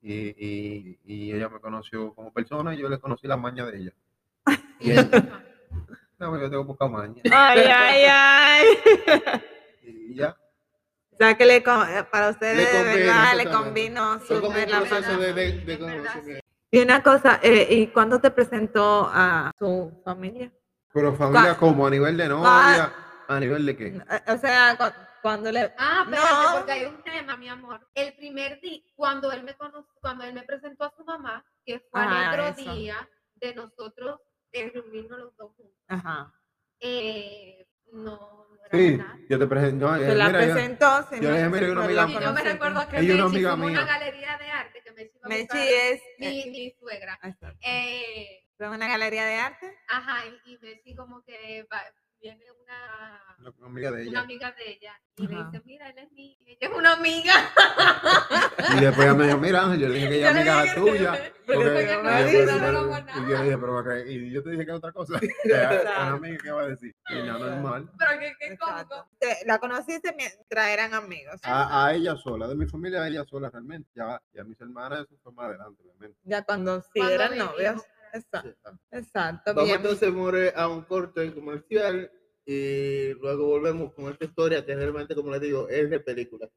[0.00, 3.78] y, y, y ella me conoció como persona y yo le conocí la maña de
[3.78, 3.92] ella.
[4.80, 5.08] Y ella,
[6.18, 7.22] no, yo tengo poca maña.
[7.30, 8.64] Ay, ay, ay.
[9.82, 10.36] Y ya,
[11.14, 14.80] O sea que le, con- para ustedes de convino, verdad le convino súper la
[15.16, 16.22] de, de, de verdad.
[16.72, 20.50] Y una cosa, eh, ¿y cuándo te presentó a su familia?
[20.92, 22.92] pero familia como a nivel de novia,
[23.28, 23.86] a nivel de qué.
[23.88, 25.72] Eh, O sea, cu- cuando le...
[25.76, 26.58] Ah, No.
[26.58, 27.88] porque hay un tema, mi amor.
[27.94, 31.80] El primer día, cuando él me conoció, cuando él me presentó a su mamá, que
[31.90, 32.74] fue Ah, al otro eso.
[32.74, 34.20] día de nosotros
[34.52, 36.32] eh, reunirnos los dos juntos, Ajá.
[36.78, 39.14] eh, no, no era Sí, verdad.
[39.28, 39.86] yo te presento.
[39.90, 41.10] no, Se eh, la mira, yo- presentó.
[41.10, 43.54] yo le dije, mira, una no amiga Y yo me recuerdo que es una amiga
[43.54, 46.02] una galería de arte que Messi iba a Messi buscar es...
[46.18, 47.18] mi, eh, mi suegra.
[47.60, 49.74] Eh, ¿Fue una galería de arte?
[49.88, 51.82] ajá, y, y Messi como que va-
[52.24, 54.20] viene una, una amiga de una ella.
[54.20, 55.50] amiga de ella y le Ajá.
[55.50, 57.32] dice, mira, él es mi, ella es una amiga.
[58.76, 60.74] Y después ella me dijo, mira, Ángel, yo le dije que ella es le amiga
[60.74, 61.32] tuya.
[61.46, 65.20] y y yo le dije, pero acá- y yo te dije que es otra cosa.
[65.44, 66.94] Una amiga, ¿qué va a decir?
[67.10, 67.90] Y no, normal.
[67.98, 68.56] Pero que,
[69.20, 71.40] que La conociste mientras eran amigos.
[71.42, 73.90] A, a ella sola, de mi familia, a ella sola realmente.
[73.94, 76.18] Ya, ya mis hermanas, eso fue más adelante, obviamente.
[76.24, 77.52] Ya cuando sí Cuando eran vivimos.
[77.52, 77.82] novios.
[78.14, 78.78] Exacto.
[78.92, 79.54] Exacto.
[79.54, 79.80] Vamos bien.
[79.80, 82.10] entonces, More, a un corte comercial
[82.46, 86.48] y luego volvemos con esta historia que realmente, como les digo, es de película.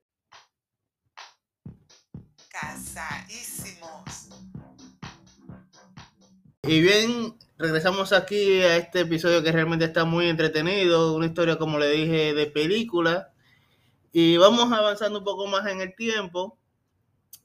[2.50, 4.30] Casadísimos.
[6.64, 11.80] Y bien, regresamos aquí a este episodio que realmente está muy entretenido, una historia, como
[11.80, 13.34] le dije, de película.
[14.12, 16.60] Y vamos avanzando un poco más en el tiempo.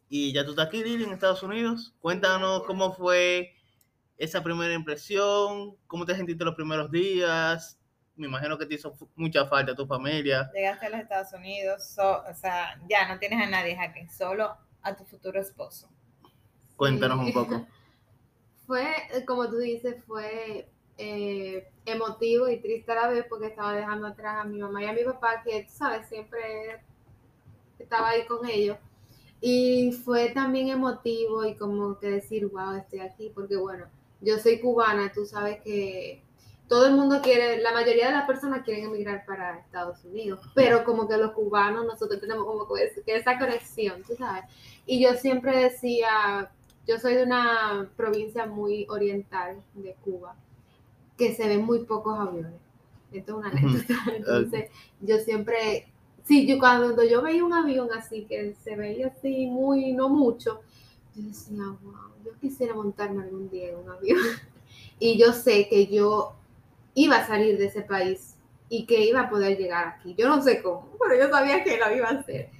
[0.08, 1.94] Y ya tú estás aquí, Lili, en Estados Unidos.
[2.00, 3.54] Cuéntanos cómo fue
[4.22, 7.78] esa primera impresión, cómo te sentiste los primeros días.
[8.14, 10.48] Me imagino que te hizo mucha falta tu familia.
[10.54, 14.56] Llegaste a los Estados Unidos, so- o sea, ya no tienes a nadie aquí, solo
[14.82, 15.88] a tu futuro esposo.
[16.76, 17.66] Cuéntanos un poco.
[18.66, 23.74] Fue, eh, como tú dices, fue eh, emotivo y triste a la vez porque estaba
[23.74, 26.80] dejando atrás a mi mamá y a mi papá, que, tú sabes, siempre
[27.78, 28.78] estaba ahí con ellos.
[29.40, 33.86] Y fue también emotivo y como que decir, wow, estoy aquí, porque bueno,
[34.22, 36.22] yo soy cubana, tú sabes que
[36.68, 40.84] todo el mundo quiere, la mayoría de las personas quieren emigrar para Estados Unidos, pero
[40.84, 44.44] como que los cubanos, nosotros tenemos como que esa conexión, tú sabes.
[44.86, 46.50] Y yo siempre decía,
[46.86, 50.34] yo soy de una provincia muy oriental de Cuba,
[51.18, 52.60] que se ven muy pocos aviones.
[53.12, 53.94] Esto es una anécdota.
[54.16, 55.92] Entonces, yo siempre,
[56.24, 60.62] sí, yo cuando yo veía un avión así, que se veía así muy, no mucho,
[61.14, 64.18] yo decía, wow, yo quisiera montarme algún día en un avión.
[64.98, 66.32] Y yo sé que yo
[66.94, 68.36] iba a salir de ese país
[68.68, 70.14] y que iba a poder llegar aquí.
[70.16, 72.50] Yo no sé cómo, pero yo sabía que lo iba a hacer.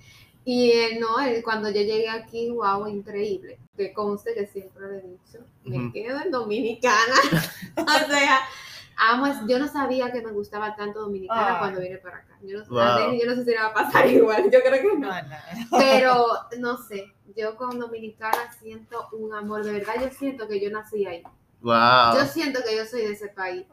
[0.45, 3.59] Y él, no, él, cuando yo llegué aquí, wow, increíble.
[3.77, 7.15] Que conste que siempre lo he dicho, me quedo en Dominicana.
[7.77, 8.41] o sea,
[8.97, 11.59] amo, es- yo no sabía que me gustaba tanto Dominicana Ay.
[11.59, 12.39] cuando vine para acá.
[12.43, 13.13] Yo no, Wow.
[13.21, 15.09] yo no sé si me va a pasar igual, yo creo que no.
[15.09, 15.37] No, no.
[15.79, 16.27] Pero
[16.59, 21.07] no sé, yo con Dominicana siento un amor, de verdad yo siento que yo nací
[21.07, 21.23] ahí.
[21.61, 22.15] Wow.
[22.17, 23.65] Yo siento que yo soy de ese país.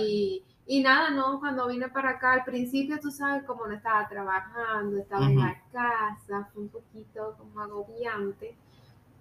[0.00, 4.08] Y, y nada, no, cuando vine para acá, al principio tú sabes como no estaba
[4.08, 8.56] trabajando, estaba en la casa, fue un poquito como agobiante.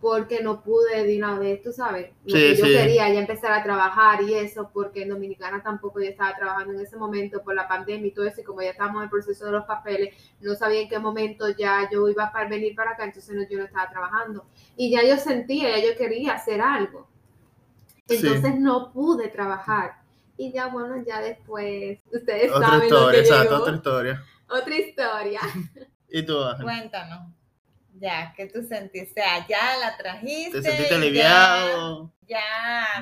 [0.04, 2.74] Porque no pude de una vez, tú sabes, lo Sí, que yo sí.
[2.74, 6.82] quería ya empezar a trabajar y eso, porque en Dominicana tampoco yo estaba trabajando en
[6.82, 9.46] ese momento por la pandemia y todo eso, y como ya estábamos en el proceso
[9.46, 13.06] de los papeles, no sabía en qué momento ya yo iba a venir para acá,
[13.06, 14.46] entonces no, yo no estaba trabajando.
[14.76, 17.08] Y ya yo sentía, ya yo quería hacer algo.
[18.10, 18.18] Sí.
[18.18, 20.02] Entonces no pude trabajar.
[20.36, 23.62] Y ya bueno, ya después, ustedes Otra saben lo historia, que exacto, llegó.
[23.62, 24.24] otra historia.
[24.50, 25.40] Otra historia.
[26.10, 26.66] ¿Y tú, Ángel?
[26.66, 27.43] Cuéntanos.
[28.04, 29.22] Ya, ¿qué tú sentiste?
[29.22, 30.60] O sea, ya la trajiste.
[30.60, 32.12] ¿Te sentiste ya- aliviado?
[32.28, 32.40] Ya,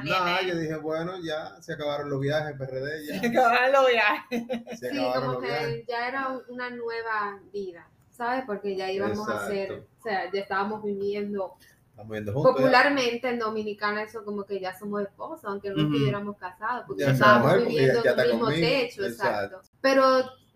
[0.04, 0.62] Nada, yo viene.
[0.62, 3.28] dije, bueno, ya se acabaron los viajes, PRD, ya.
[3.30, 4.44] Acabaron los viajes.
[4.80, 5.68] Se Sí, como los viajes.
[5.68, 8.44] que ya era un- una nueva vida, ¿sabes?
[8.46, 11.56] Porque ya íbamos a hacer, o sea, ya estábamos viviendo
[11.90, 12.52] Estamos yendo juntos.
[12.54, 12.58] ya.
[12.62, 17.08] popularmente en Dominicana eso como que ya somos esposos, aunque no estuviéramos casados, porque Ya
[17.08, 19.56] ya estábamos ya- viviendo ya en el mismo conmigo, techo, exacto.
[19.58, 19.62] exacto.
[19.82, 20.04] Pero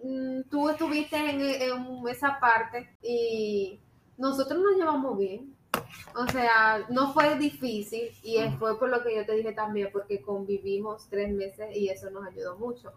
[0.03, 3.79] mm, tú estuviste en, en esa parte y
[4.17, 5.53] nosotros nos llevamos bien.
[6.15, 10.21] O sea, no fue difícil y fue por lo que yo te dije también, porque
[10.21, 12.93] convivimos tres meses y eso nos ayudó mucho.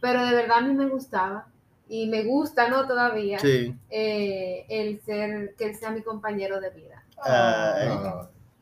[0.00, 1.46] Pero de verdad a mí me gustaba
[1.88, 2.86] y me gusta, ¿no?
[2.86, 3.74] Todavía Sí.
[3.88, 7.02] eh, el ser, que él sea mi compañero de vida.
[7.22, 7.88] Ay.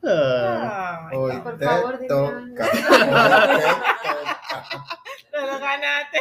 [0.03, 1.09] Ah.
[1.11, 2.07] Ay, hoy por favor, dime
[5.31, 6.19] te lo ganaste.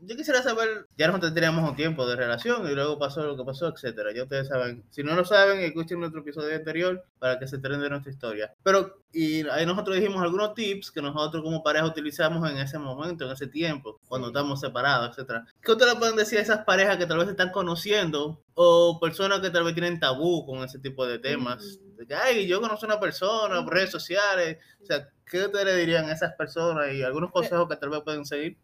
[0.00, 3.44] Yo quisiera saber, ya nosotros teníamos un tiempo de relación y luego pasó lo que
[3.44, 4.12] pasó, etcétera.
[4.14, 7.80] Ya ustedes saben, si no lo saben, escuchen nuestro episodio anterior para que se enteren
[7.80, 8.54] de nuestra historia.
[8.62, 13.24] Pero, y ahí nosotros dijimos algunos tips que nosotros como pareja utilizamos en ese momento,
[13.24, 15.44] en ese tiempo, cuando estamos separados, etcétera.
[15.60, 19.40] ¿Qué ustedes pueden decir a esas parejas que tal vez se están conociendo o personas
[19.40, 21.80] que tal vez tienen tabú con ese tipo de temas?
[21.96, 24.58] De que, ay, yo conozco a una persona por redes sociales.
[24.80, 28.02] O sea, ¿qué ustedes le dirían a esas personas y algunos consejos que tal vez
[28.02, 28.56] pueden seguir?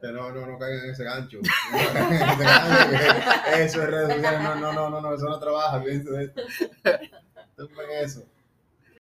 [0.00, 1.38] No, no, no caigan en ese gancho.
[1.38, 3.56] No caigan en ese gancho.
[3.56, 4.22] Eso es redes.
[4.22, 5.82] No, no, no, no, no, eso no trabaja.
[8.00, 8.24] Eso.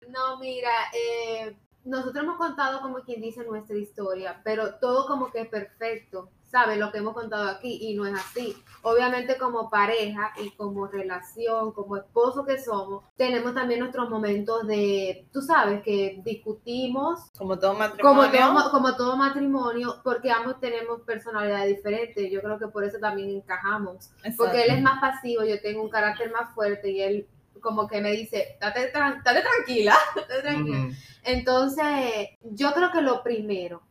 [0.07, 5.41] No, mira, eh, nosotros hemos contado como quien dice nuestra historia, pero todo como que
[5.41, 6.77] es perfecto, ¿sabes?
[6.77, 8.55] Lo que hemos contado aquí y no es así.
[8.81, 15.27] Obviamente como pareja y como relación, como esposo que somos, tenemos también nuestros momentos de,
[15.33, 18.03] tú sabes, que discutimos, Como todo matrimonio.
[18.03, 22.31] como todo, como todo matrimonio, porque ambos tenemos personalidades diferentes.
[22.31, 24.09] Yo creo que por eso también encajamos.
[24.37, 27.27] Porque él es más pasivo, yo tengo un carácter más fuerte y él
[27.61, 30.77] como que me dice, date, tran- date tranquila, date tranquila.
[30.85, 30.93] Ujú.
[31.23, 33.81] Entonces, yo creo que lo primero,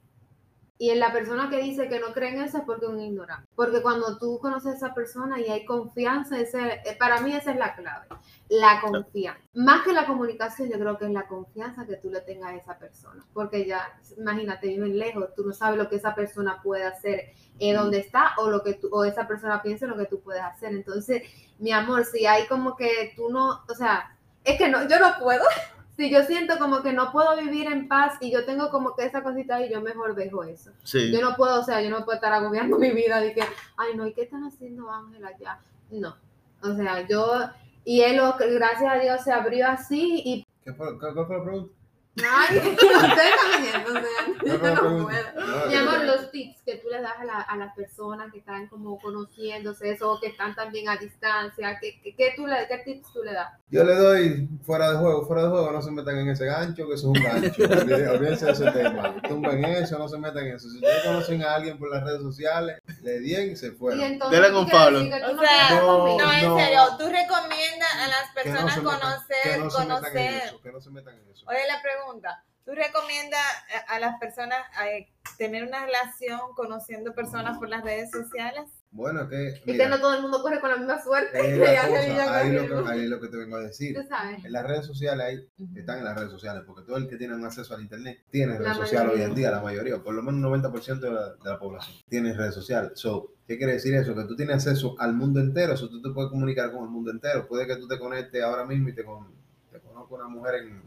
[0.79, 3.01] y en la persona que dice que no cree en eso es porque es un
[3.01, 3.49] ignorante.
[3.55, 7.53] Porque cuando tú conoces a esa persona y hay confianza, ese, eh, para mí esa
[7.53, 8.07] es la clave,
[8.49, 9.41] la confianza.
[9.55, 12.57] Más que la comunicación, yo creo que es la confianza que tú le tengas a
[12.57, 13.25] esa persona.
[13.33, 17.73] Porque ya, imagínate, viven lejos, tú no sabes lo que esa persona puede hacer, eh,
[17.73, 20.75] dónde está, o lo que tú, o esa persona piensa lo que tú puedes hacer.
[20.75, 21.23] Entonces,
[21.59, 25.15] mi amor, si hay como que tú no, o sea, es que no, yo no
[25.19, 25.43] puedo.
[25.97, 29.07] Si yo siento como que no puedo vivir en paz y yo tengo como que
[29.07, 30.71] esa cosita ahí, yo mejor dejo eso.
[30.85, 31.11] Sí.
[31.11, 33.43] Yo no puedo, o sea, yo no puedo estar agobiando mi vida de que,
[33.77, 35.59] ay, no, ¿y qué están haciendo Ángela allá?
[35.91, 36.17] No.
[36.63, 37.49] O sea, yo,
[37.85, 41.45] y él, gracias a Dios, se abrió así y, ¿Qué fue, qué, qué fue la
[41.45, 41.73] pregunta?
[42.19, 45.33] ay, ustedes están viendo, o sea, ¿Qué yo fue la no pregunta?
[45.35, 45.47] puedo.
[45.47, 48.39] No, Mi amor, los tips que tú le das a, la- a las personas que
[48.39, 52.67] están como conociéndose, eso, o que están también a distancia, ¿qué, qué, qué tú le,
[52.69, 53.53] qué tips tú le das?
[53.69, 56.87] Yo le doy fuera de juego, fuera de juego, no se metan en ese gancho,
[56.87, 57.63] que eso es un gancho.
[58.13, 59.21] Olvídense de ese tema.
[59.23, 60.69] Tumben eso, no se metan en eso.
[60.71, 63.99] Si ustedes conocen a alguien por las redes sociales, le dien y se fueron.
[64.31, 65.01] Dele ¿tú con Pablo.
[65.01, 68.85] tú O no sea, no, en serio, tú recomiendas a las Que no personas metan,
[69.01, 70.43] conocer, que no se metan en conocer.
[70.47, 71.47] eso, que no se metan en eso.
[71.49, 73.41] Oye, la pregunta, ¿tú recomiendas
[73.89, 78.65] a, a las personas eh, tener una relación conociendo personas por las redes sociales?
[78.91, 81.59] Bueno, que Es que mira, no todo el mundo corre con la misma suerte.
[81.59, 83.95] la cosa, ahí lo, que, ahí lo que te vengo a decir.
[83.95, 84.45] Tú sabes.
[84.45, 85.49] En las redes sociales hay
[85.79, 88.55] están en las redes sociales, porque todo el que tiene un acceso al internet tiene
[88.55, 91.35] La redes sociales hoy en día, la mayoría, por lo menos un 90% de la,
[91.35, 92.93] de la población tiene redes sociales.
[92.95, 94.15] So, ¿Qué quiere decir eso?
[94.15, 97.13] Que tú tienes acceso al mundo entero, eso tú te puedes comunicar con el mundo
[97.13, 97.47] entero.
[97.47, 99.33] Puede que tú te conectes ahora mismo y te, con,
[99.71, 100.83] te conozca una mujer en,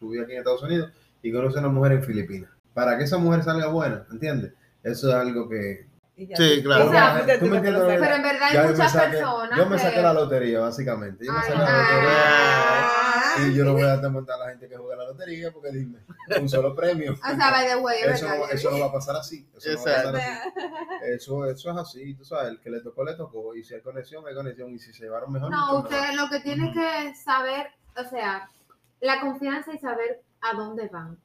[0.00, 0.90] tú vives aquí en Estados Unidos
[1.22, 2.50] y conoces a una mujer en Filipinas.
[2.74, 4.52] Para que esa mujer salga buena, ¿entiendes?
[4.82, 5.86] Eso es algo que...
[6.16, 6.90] Sí, claro.
[6.90, 9.58] Pero en verdad hay Ya yo me muchas saqué- personas.
[9.58, 11.24] Yo me que- saqué la lotería, básicamente.
[11.24, 13.48] Yo me Ay, saqué la lotería.
[13.50, 16.00] Y yo no voy a demandar a la gente que juega la lotería porque dime,
[16.40, 17.12] un solo premio.
[17.14, 19.48] O sea, by the way, es Eso no, eso no va a pasar así.
[19.56, 20.50] Eso, no va a pasar así.
[21.14, 23.54] Eso, eso es así, tú sabes, el que le tocó, le tocó.
[23.56, 24.70] Y si hay conexión, hay conexión.
[24.70, 26.14] Y si se llevaron mejor, No, mucho usted mejor.
[26.16, 28.48] lo que tiene que saber, o sea,
[29.00, 31.18] la confianza y saber a dónde van.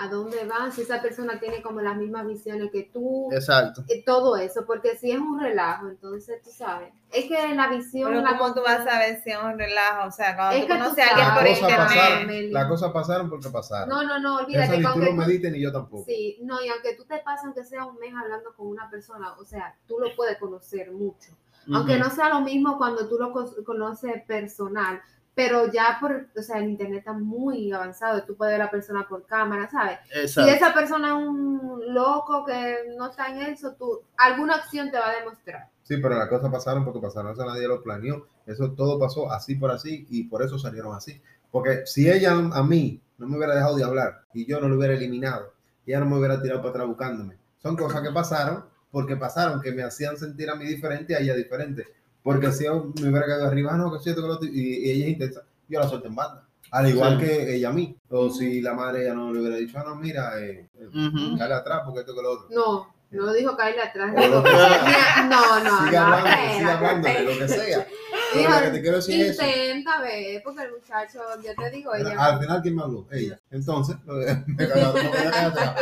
[0.00, 3.82] a dónde van, si esa persona tiene como las mismas visiones que tú, Exacto.
[3.88, 8.10] eh, todo eso, porque si es un relajo, entonces tú sabes, es que la visión,
[8.10, 10.06] Pero la ¿cómo tú vas a saber si es un relajo?
[10.06, 12.52] O sea, cuando Es tú que tú conoces a alguien por internet.
[12.52, 13.88] las cosas pasaron porque pasaron.
[13.88, 16.04] No, no, no, Eso olvídate ni con tú lo tú- medites ni yo tampoco.
[16.06, 19.32] Sí, no, y aunque tú te pases, aunque sea un mes hablando con una persona,
[19.40, 21.30] o sea, tú lo puedes conocer mucho.
[21.74, 22.04] Aunque Ujú.
[22.04, 25.00] no sea lo mismo cuando tú lo co- conoces personal,
[25.38, 28.70] pero ya por, o sea, el internet está muy avanzado, tú puedes ver a la
[28.72, 30.00] persona por cámara, ¿sabes?
[30.10, 30.50] Si Exacto.
[30.50, 35.10] esa persona es un loco que no está en eso, tú, alguna acción te va
[35.10, 35.68] a demostrar.
[35.84, 37.30] Sí, pero las cosas pasaron porque pasaron.
[37.30, 38.26] Eso nadie lo planeó.
[38.46, 41.22] Eso todo pasó así por así y por eso salieron así.
[41.52, 44.76] Porque si ella a mí no me hubiera dejado de hablar y yo no lo
[44.76, 45.52] hubiera eliminado,
[45.86, 47.36] ella no me hubiera tirado para atrás buscándome.
[47.62, 51.20] Son cosas que pasaron porque pasaron, que me hacían sentir a mí diferente y a
[51.20, 51.86] ella diferente.
[52.32, 54.60] Porque si yo me hubiera quedado arriba, "Ah, no, que siento que lo otro", y,
[54.86, 56.44] y ella es intensa, yo la suelto en banda.
[56.70, 57.24] Al igual Sí.
[57.26, 57.96] que ella a mí.
[58.10, 61.36] O si la madre ella no le hubiera dicho, ah, no, mira, eh, eh, Ujú.
[61.38, 62.46] dale atrás porque esto que lo otro.
[62.50, 64.14] No, no dijo caerle atrás.
[64.14, 65.26] Dijo- que sea.
[65.30, 67.86] no, no, Sigue no, hablando, sigue hablando de lo que sea.
[68.34, 69.42] Dijo, lo que te quiero decir es eso.
[69.42, 72.14] Intenta ver, porque el muchacho, yo te digo, ella.
[72.26, 73.06] Al final, ¿quién me habló?
[73.10, 73.38] Ella.
[73.50, 73.96] Entonces,
[74.46, 75.74] me ganó, como que ya te atrás.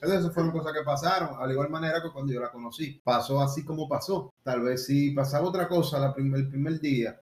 [0.00, 3.00] Entonces, esas fueron cosas que pasaron, al igual manera que cuando yo la conocí.
[3.02, 4.32] Pasó así como pasó.
[4.42, 7.20] Tal vez si pasaba otra cosa la prim- el primer día,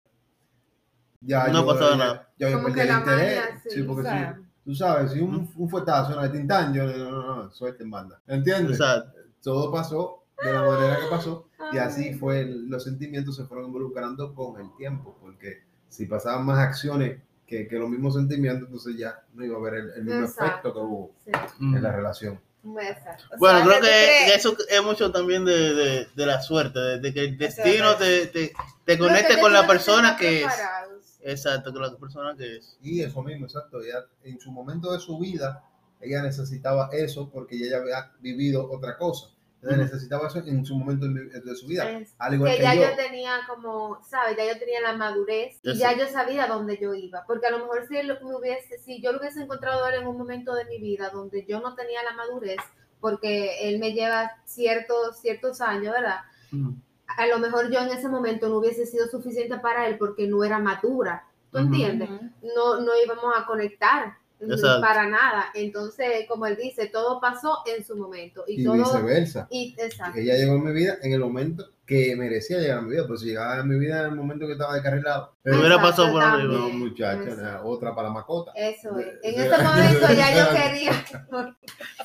[1.21, 2.29] ya No yo, pasaba ya- nada.
[2.39, 3.37] Ya yo Como perdí que el la interés.
[3.39, 4.41] magia, sí, sí, porque o sea.
[4.65, 7.91] tú sabes, si un, un fuetazo, una de tintán, yo no, no, no, suerte en
[7.91, 8.21] banda.
[8.27, 8.79] ¿Entiendes?
[8.79, 9.13] Exacto.
[9.43, 11.49] Todo pasó de la manera que pasó.
[11.73, 16.45] Y así fue, el- los sentimientos se fueron involucrando con el tiempo, porque si pasaban
[16.45, 20.05] más acciones que, que los mismos sentimientos, entonces ya no iba a haber el, el
[20.05, 20.45] mismo Exacto.
[20.45, 22.41] efecto que hubo Sí, en la relación.
[23.39, 24.37] Bueno, sea, creo ¿tú que crees?
[24.37, 28.27] eso es mucho también de, de, de la suerte, de, de que el destino te,
[28.27, 28.53] te,
[28.85, 30.53] te conecte que con la persona que es.
[31.23, 32.77] Exacto, con la persona que es.
[32.83, 33.81] Y eso mismo, exacto.
[33.83, 35.65] Ella, en su momento de su vida,
[36.01, 39.29] ella necesitaba eso porque ella ya había vivido otra cosa.
[39.73, 39.83] Ujú.
[39.83, 41.91] necesitaba eso en su momento de su vida.
[41.91, 42.83] Es Al igual que que, ya yo.
[42.83, 42.97] yo.
[42.97, 44.37] tenía como, ¿sabes?
[44.37, 45.81] Ya yo tenía la madurez y Eso.
[45.81, 47.25] ya yo sabía dónde yo iba.
[47.27, 50.17] Porque a lo mejor si, él me hubiese, si yo lo hubiese encontrado en un
[50.17, 52.59] momento de mi vida donde yo no tenía la madurez,
[53.01, 56.21] porque él me lleva ciertos, ciertos años, ¿verdad?
[56.53, 56.75] Ujú.
[57.07, 60.45] A lo mejor yo en ese momento no hubiese sido suficiente para él porque no
[60.45, 61.25] era madura.
[61.53, 62.11] ¿Tú entiendes?
[62.55, 64.81] No, no íbamos a conectar mm, Exacto.
[64.81, 65.47] para nada.
[65.55, 68.45] Entonces, como él dice, todo pasó en su momento.
[68.47, 68.75] Y, Y todo.
[68.75, 69.47] viceversa.
[69.51, 70.19] Y, exacto.
[70.19, 73.07] Ella llegó en mi vida en el momento que merecía llegar a mi vida.
[73.07, 76.13] Pues si llegaba en mi vida en el momento que estaba descarrilado, Me hubiera pasado
[76.13, 76.53] por arriba.
[76.53, 78.53] no, muchacha, otra para la macota.
[78.57, 79.07] Eso es.
[79.23, 81.57] En ese momento ya yo quería, en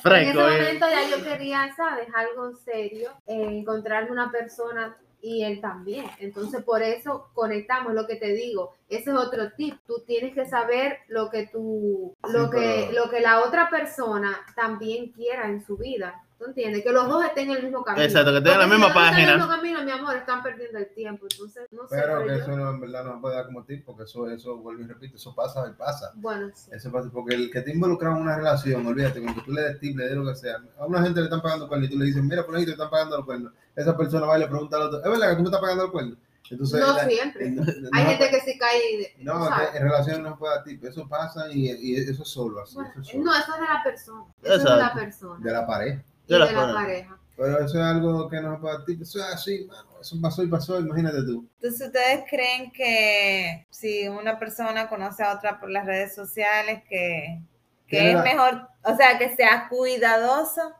[0.02, 0.62] Fresco, ese eh.
[0.62, 2.06] momento ya yo quería, ¿sabes?
[2.14, 6.04] Algo serio, eh, encontrarme una persona y él también.
[6.18, 8.74] Entonces, por eso conectamos lo que te digo.
[8.88, 9.76] Ese es otro tip.
[9.86, 13.70] Tú tienes que saber lo que tú, lo Sí, que, pero- lo que la otra
[13.70, 16.22] persona también quiera en su vida.
[16.42, 16.82] ¿Tú entiendes?
[16.82, 18.04] Que los dos estén en el mismo camino.
[18.04, 19.36] Exacto, que tengan la Porque si misma En el página.
[19.36, 21.26] mismo camino, mi amor, están perdiendo el tiempo.
[21.30, 21.94] Entonces, no sé.
[21.94, 24.02] Pero pero que yo- eso no, en verdad no se puede dar como tip, porque
[24.02, 26.10] eso, eso, vuelvo y repito, eso pasa y pasa.
[26.16, 26.70] Bueno, sí.
[26.72, 29.78] Eso pasa porque el que te involucra en una relación, olvídate, cuando tú le des
[29.78, 31.98] tip, le des lo que sea, a una gente le están pagando cuernos y tú
[32.00, 33.52] le dices, mira, por ahí te están pagando los cuernos.
[33.76, 35.82] Esa persona va y le pregunta al otro, ¿es verdad que tú me estás pagando
[35.84, 36.18] los cuernos?
[36.50, 37.50] Entonces, No la- siempre.
[37.52, 39.14] no- Hay no- gente que sí cae.
[39.20, 42.60] No, en relaciones no se puede dar tip, eso pasa y, y eso es solo
[42.60, 43.24] así, Bueno, eso es solo.
[43.24, 44.24] no, eso es de la persona.
[44.42, 45.38] Eso es de la persona.
[45.44, 46.02] De la pareja.
[46.26, 47.18] De de la la, pareja.
[47.36, 50.16] Pero eso es algo que no se puede dar tip, eso es así, mano, eso
[50.20, 51.48] pasó y pasó, imagínate tú.
[51.56, 57.40] Entonces, ¿ustedes creen que si una persona conoce a otra por las redes sociales, que,
[57.86, 60.74] que es la- mejor, o sea, que sea cuidadoso?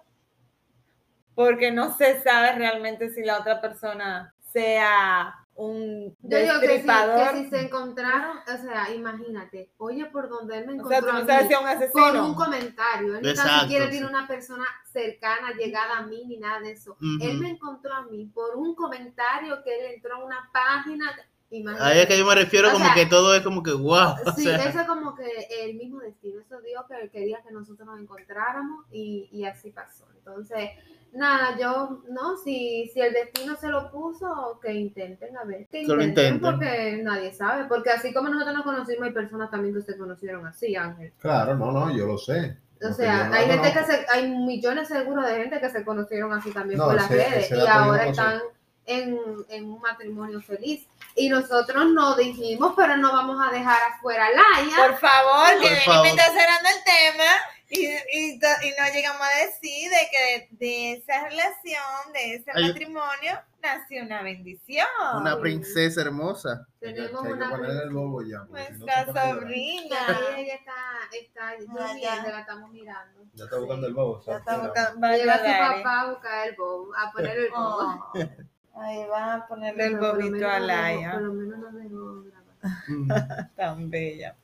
[1.35, 6.87] Porque no se sabe realmente si la otra persona sea un Yo digo que si,
[6.87, 11.11] que si se encontraron, o sea, imagínate, oye, por donde él me o sea, encontró
[11.11, 12.27] tú a no sabes mí, si es un con asesino.
[12.27, 13.17] un comentario.
[13.17, 13.91] Él ni tan Exacto, siquiera sí.
[13.93, 16.93] tiene una persona cercana, llegada a mí, ni nada de eso.
[16.93, 17.19] Ujú.
[17.21, 21.13] Él me encontró a mí por un comentario que él entró a una página.
[21.51, 21.85] Imagínate.
[21.93, 24.15] Ahí es que yo me refiero O como sea, que todo es como que wow.
[24.25, 25.29] O Sí, sea, eso es como que
[25.61, 26.41] el mismo destino.
[26.41, 30.07] Eso Dios que quería que nosotros nos encontráramos y, y así pasó.
[30.17, 30.71] Entonces,
[31.13, 35.67] nada, yo, no, si, si el destino se lo puso, que intenten, a ver.
[35.69, 36.41] Que intenten, intenten.
[36.41, 37.65] porque nadie sabe.
[37.67, 41.13] Porque así como nosotros nos conocimos, hay personas también que se conocieron así, Ángel.
[41.19, 42.57] Claro, no, no, yo lo sé.
[42.77, 45.85] O Porque sea, no hay gente que se, hay millones seguro de gente que se
[45.85, 48.41] conocieron así también No, por las ese- redes ese y ahora están
[48.87, 49.19] en,
[49.51, 50.89] en un matrimonio feliz.
[51.15, 54.77] Y nosotros no dijimos, pero no vamos a dejar afuera a Laia.
[54.89, 57.25] Por favor, que está cerrando el tema
[57.73, 62.51] y, y, y no llegamos a decir de que de, de esa relación, de ese
[62.55, 64.87] Ay, matrimonio, nació una bendición.
[65.17, 66.67] una princesa hermosa.
[66.81, 68.45] Tenemos Hay que una el logo ya.
[68.47, 69.97] porque si no Nuestra a sobrina.
[70.07, 70.73] Ahí ella está,
[71.19, 71.87] está está ya.
[71.89, 73.25] durmiendo, la estamos mirando.
[73.35, 74.23] Ya está buscando el bobo.
[74.27, 77.39] Ya está buscando- va a Llega su llegar, papá a buscar el bobo, a poner
[77.39, 78.11] el bobo.
[78.13, 78.13] Oh.
[78.81, 81.13] Ahí van a ponerle el bobito a Laia.
[81.13, 83.51] Por lo menos no dejó grabar.
[83.57, 84.37] Tan bella.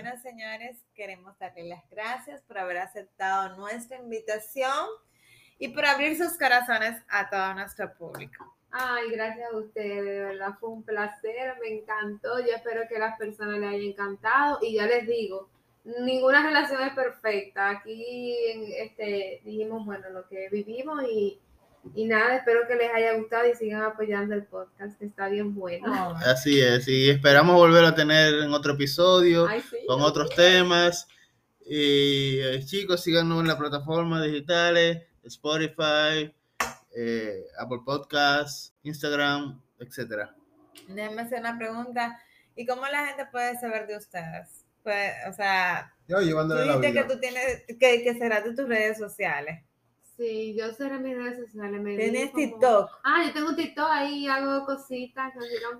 [0.00, 4.86] Bueno, señores, queremos darle las gracias por haber aceptado nuestra invitación
[5.58, 8.54] y por abrir sus corazones a todo nuestro público.
[8.70, 12.38] Ay, gracias a ustedes, de verdad fue un placer, me encantó.
[12.38, 15.48] Yo espero que a las personas les haya encantado y ya les digo,
[15.82, 17.68] ninguna relación es perfecta.
[17.68, 18.36] Aquí
[18.76, 21.40] este, dijimos, bueno, lo que vivimos y,
[21.94, 25.54] y nada, espero que les haya gustado y sigan apoyando el podcast, que está bien
[25.54, 26.16] bueno.
[26.26, 29.78] Así es, y esperamos volver a tener en otro episodio Ay, sí.
[29.86, 31.06] con otros temas.
[31.64, 36.34] Y eh, chicos, síganos en las plataformas digitales, Spotify,
[36.96, 40.34] eh, Apple Podcasts, Instagram, etcétera.
[40.88, 42.18] Déjenme hacer una pregunta.
[42.56, 44.64] ¿Y cómo la gente puede saber de ustedes?
[44.82, 47.14] Pues, o sea, Yo tú llevándole la dijiste que vida.
[47.14, 49.62] tú tienes, que, que será de tus redes sociales.
[50.18, 51.80] Sí, yo cerré mis redes sociales.
[51.80, 52.90] me Tienes como- TikTok.
[53.04, 55.32] Ah, yo tengo un TikTok ahí, hago cositas.
[55.36, 55.38] ¿Y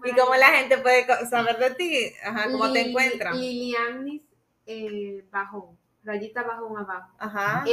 [0.08, 0.14] ahí.
[0.16, 2.12] cómo la gente puede saber de ti?
[2.24, 3.36] Ajá, ¿cómo te encuentran?
[3.38, 4.22] Lilianis
[4.64, 7.12] eh, Bajón, rayita bajón abajo.
[7.18, 7.64] Ajá.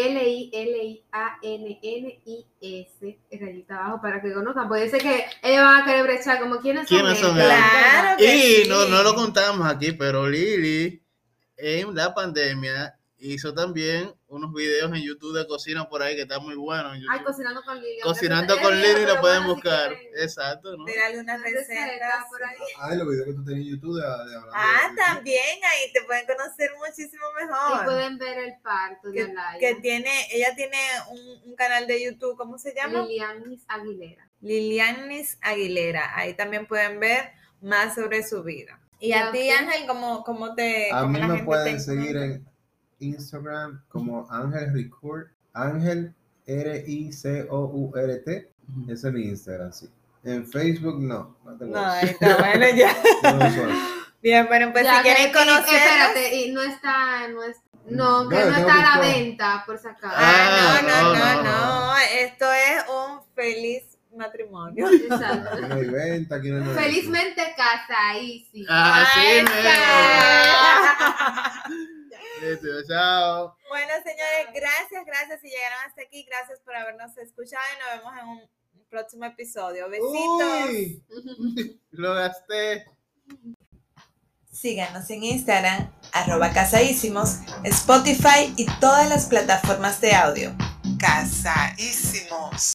[1.76, 4.68] L-I-L-I-A-N-N-I-S, rayita abajo, para que conozcan.
[4.68, 7.48] Puede ser que ellos van a querer brechar, como quiénes son ¿Quiénes son ellos?
[7.48, 8.70] Claro que Y sí.
[8.70, 11.02] no, no lo contamos aquí, pero Lili
[11.58, 12.98] en la pandemia
[13.34, 16.96] hizo también unos videos en YouTube de cocina por ahí que están muy buenos.
[16.96, 18.00] en Ay, cocinando con Lili.
[18.02, 19.94] Cocinando con Lili lo pueden bueno, buscar.
[20.18, 20.84] Exacto, ¿no?
[20.84, 22.26] Mira algunas receta recetas.
[22.30, 22.58] por ahí.
[22.80, 26.02] Ah, los videos que tú tenías en YouTube de, de Ah, de- también ahí te
[26.04, 27.86] pueden conocer muchísimo Y mejor.
[27.86, 29.60] pueden ver el parto de Que, Alaya.
[29.60, 30.78] que tiene, ella tiene
[31.12, 33.02] un, un canal de YouTube, ¿cómo se llama?
[33.04, 34.30] Lilianis Aguilera.
[34.42, 36.18] Lilianis Aguilera.
[36.18, 38.80] Ahí también pueden ver más sobre su vida.
[39.00, 39.50] Y ¿Y a ti?
[39.50, 42.46] Ángel, ¿cómo, cómo te A cómo mí la me gente pueden seguir en
[43.00, 45.28] Instagram como Ángel Record.
[45.54, 46.14] Ángel
[46.48, 48.52] R-I-C-O-U-R-T.
[48.90, 49.88] Ese es mi Instagram, sí.
[50.24, 51.38] En Facebook no.
[51.46, 52.96] No tengo No, está bueno ya.
[54.22, 55.72] Bien, bueno, pues Ya, si quieren conocerlos.
[55.72, 59.78] Espérate, y no está, no es, no, que No, no, está a la venta, por
[59.78, 60.16] si acaso.
[60.18, 61.92] Ah, no, Ah, no, no, no, no.
[61.92, 61.98] no.
[61.98, 63.84] Esto es un feliz
[64.16, 64.90] matrimonio.
[64.90, 65.50] Exacto.
[65.58, 66.76] Aquí no hay venta, aquí no hay.
[66.76, 67.42] Felizmente.
[68.68, 69.56] Así Ahí mismo.
[69.58, 69.70] está.
[71.70, 71.86] Listo,
[72.88, 73.58] chao.
[73.70, 76.24] Bueno, señores, gracias, gracias si llegaron hasta aquí.
[76.24, 79.90] Gracias por habernos escuchado y nos vemos en un próximo episodio.
[79.90, 80.70] Besitos.
[80.70, 81.04] Uy.
[81.92, 82.86] Lo gasté.
[84.52, 90.56] Síganos en Instagram, arroba casaísimos, Spotify y todas las plataformas de audio.
[90.98, 92.64] Casaísimos.